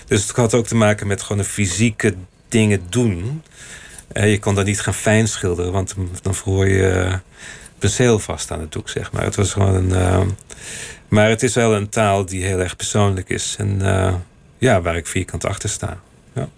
[0.08, 2.16] Dus het had ook te maken met gewoon een fysieke
[2.50, 3.44] dingen doen.
[4.14, 7.20] Je kon daar niet gaan fijn schilderen, want dan verhoor je
[7.80, 9.24] penseel vast aan het doek, zeg maar.
[9.24, 10.36] Het was gewoon een.
[11.08, 13.56] maar het is wel een taal die heel erg persoonlijk is.
[13.58, 13.82] En
[14.58, 16.00] ja, waar ik vierkant achter sta.
[16.34, 16.50] Ja.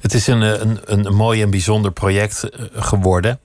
[0.00, 3.40] Het is een, een, een, mooi en bijzonder project geworden.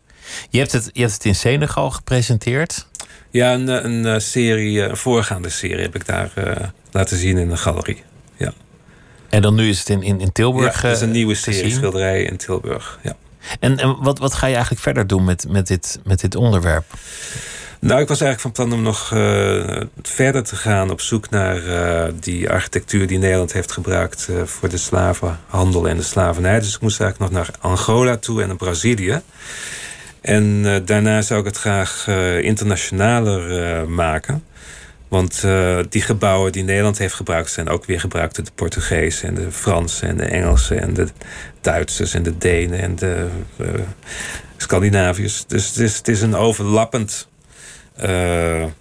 [0.49, 2.87] Je hebt, het, je hebt het in Senegal gepresenteerd.
[3.31, 7.37] Ja, een, een eh, serie, eh, een voorgaande serie heb ik daar eh, laten zien
[7.37, 8.03] in de galerie.
[8.37, 8.53] Ja,
[9.29, 10.81] En dan nu is het in, in, in ja Tilburg.
[10.81, 11.71] het is een nieuwe serie zien.
[11.71, 12.99] schilderijen in Tilburg.
[13.03, 13.15] Ja.
[13.59, 16.85] En, en wat, wat ga je eigenlijk verder doen met, met, dit, met dit onderwerp?
[17.79, 19.07] Nou, ik was eigenlijk van plan om nog
[20.01, 21.61] verder te gaan op zoek naar
[22.19, 26.59] die architectuur die Nederland heeft gebruikt voor de slavenhandel en de slavernij.
[26.59, 29.21] Dus ik moest eigenlijk nog naar Angola toe en naar Brazilië.
[30.21, 34.43] En eh, daarna zou ik het graag eh, internationaler eh, maken.
[35.07, 35.45] Want
[35.89, 39.51] die gebouwen die Nederland heeft gebruikt, zijn ook weer gebruikt door de Portugezen en de
[39.51, 41.07] Fransen en de Engelsen en de
[41.61, 43.27] Duitsers en de Denen en de
[44.57, 45.45] Scandinaviërs.
[45.47, 47.27] Dus het is, het is een overlappend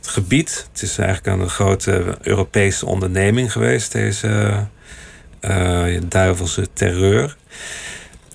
[0.00, 0.66] gebied.
[0.72, 4.66] Het is eigenlijk een grote Europese onderneming geweest, deze
[6.08, 7.36] duivelse terreur.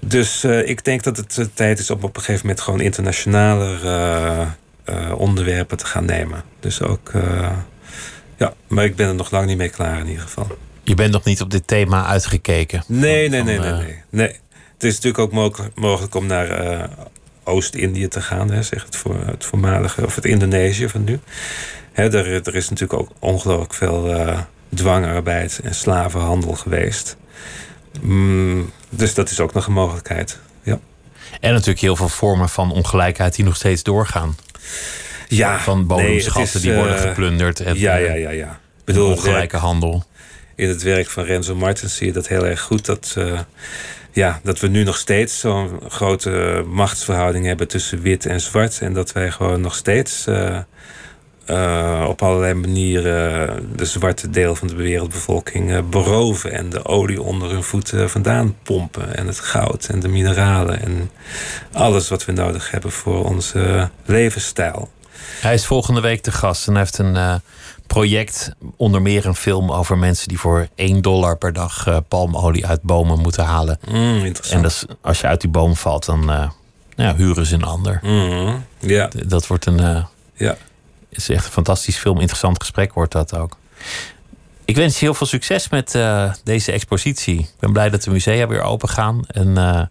[0.06, 3.80] Dus ik denk dat het tijd is om op een gegeven moment gewoon internationaler
[5.18, 6.44] onderwerpen te gaan nemen.
[6.60, 7.12] Dus ook
[8.38, 10.48] ja, maar ik ben er nog lang niet mee klaar in ieder geval.
[10.84, 12.84] Je bent nog niet op dit thema uitgekeken?
[12.88, 14.40] Nee, nee, nee, nee, eh, nee, nee.
[14.74, 16.90] Het is natuurlijk ook mogelijk, mogelijk om naar
[17.44, 21.20] Oost-Indië te gaan, hè, zeg het, voor, het voormalige, of het Indonesië van nu.
[21.92, 24.40] Hè, er, er is natuurlijk ook ongelooflijk veel uh,
[24.74, 27.18] dwangarbeid en slavenhandel geweest.
[28.02, 30.40] Mm, dus dat is ook nog een mogelijkheid.
[30.62, 30.80] Ja.
[31.40, 34.36] En natuurlijk heel veel vormen van ongelijkheid die nog steeds doorgaan.
[35.28, 37.60] Ja, van bodemschatten die worden eh, geplunderd.
[37.60, 38.60] En, ja, ja, ja, ja.
[38.78, 40.04] Ik bedoel, ongelijke handel.
[40.56, 42.86] In het werk van Renzo Martens zie je dat heel erg goed.
[42.86, 43.40] Dat, uh,
[44.12, 48.80] ja, dat we nu nog steeds zo'n grote machtsverhouding hebben tussen wit en zwart.
[48.82, 50.60] En dat wij gewoon nog steeds uh,
[51.46, 56.52] uh, op allerlei manieren de zwarte deel van de wereldbevolking beroven.
[56.52, 59.16] En de olie onder hun voeten vandaan pompen.
[59.16, 60.82] En het goud en de mineralen.
[60.82, 61.12] En
[61.72, 64.90] alles wat we nodig hebben voor onze levensstijl.
[65.42, 67.36] Hij is volgende week te gast en heeft een uh,
[67.88, 72.68] project, onder meer een film over mensen die voor 1 dollar per dag uh, palmolie
[72.68, 73.80] uit bomen moeten halen.
[73.88, 74.52] Mm, interessant.
[74.52, 76.50] En dat als je uit die boom valt, dan uh,
[76.96, 78.00] ja, huren ze een ander.
[78.02, 79.10] Mm, ja.
[79.26, 80.06] Dat wordt een.
[80.34, 80.58] ja.
[81.18, 83.58] Is echt een fantastisch film, interessant gesprek wordt dat ook.
[84.66, 85.98] Ik wens je heel veel succes met
[86.44, 87.40] deze expositie.
[87.40, 89.26] Ik ben blij dat de musea weer open gaan.
[89.28, 89.90] En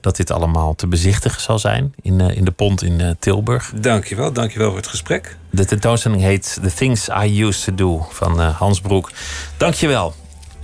[0.00, 3.72] dat dit allemaal te bezichtigen zal zijn in, uh, in de Pont in Tilburg.
[3.74, 5.36] Dankjewel, dankjewel voor het gesprek.
[5.50, 9.10] De tentoonstelling heet The Things I Used to Do van Hans Broek.
[9.56, 10.14] Dankjewel.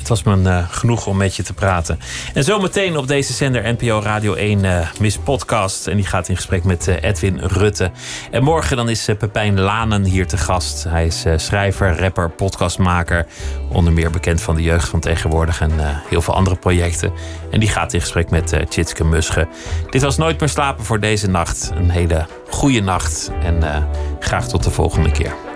[0.08, 1.98] Het was me uh, genoeg om met je te praten.
[2.34, 5.86] En zometeen op deze zender NPO Radio 1 uh, Miss Podcast.
[5.86, 7.90] En die gaat in gesprek met uh, Edwin Rutte.
[8.30, 10.84] En morgen dan is Pepijn Lanen hier te gast.
[10.84, 13.26] Hij is schrijver, rapper, podcastmaker.
[13.68, 15.72] Onder meer bekend van de jeugd van tegenwoordig en
[16.08, 17.12] heel veel andere projecten.
[17.50, 19.48] En die gaat in gesprek met Tjitske Musche.
[19.90, 21.70] Dit was Nooit meer slapen voor deze nacht.
[21.74, 23.30] Een hele goede nacht.
[23.42, 23.88] En
[24.20, 25.55] graag tot de volgende keer.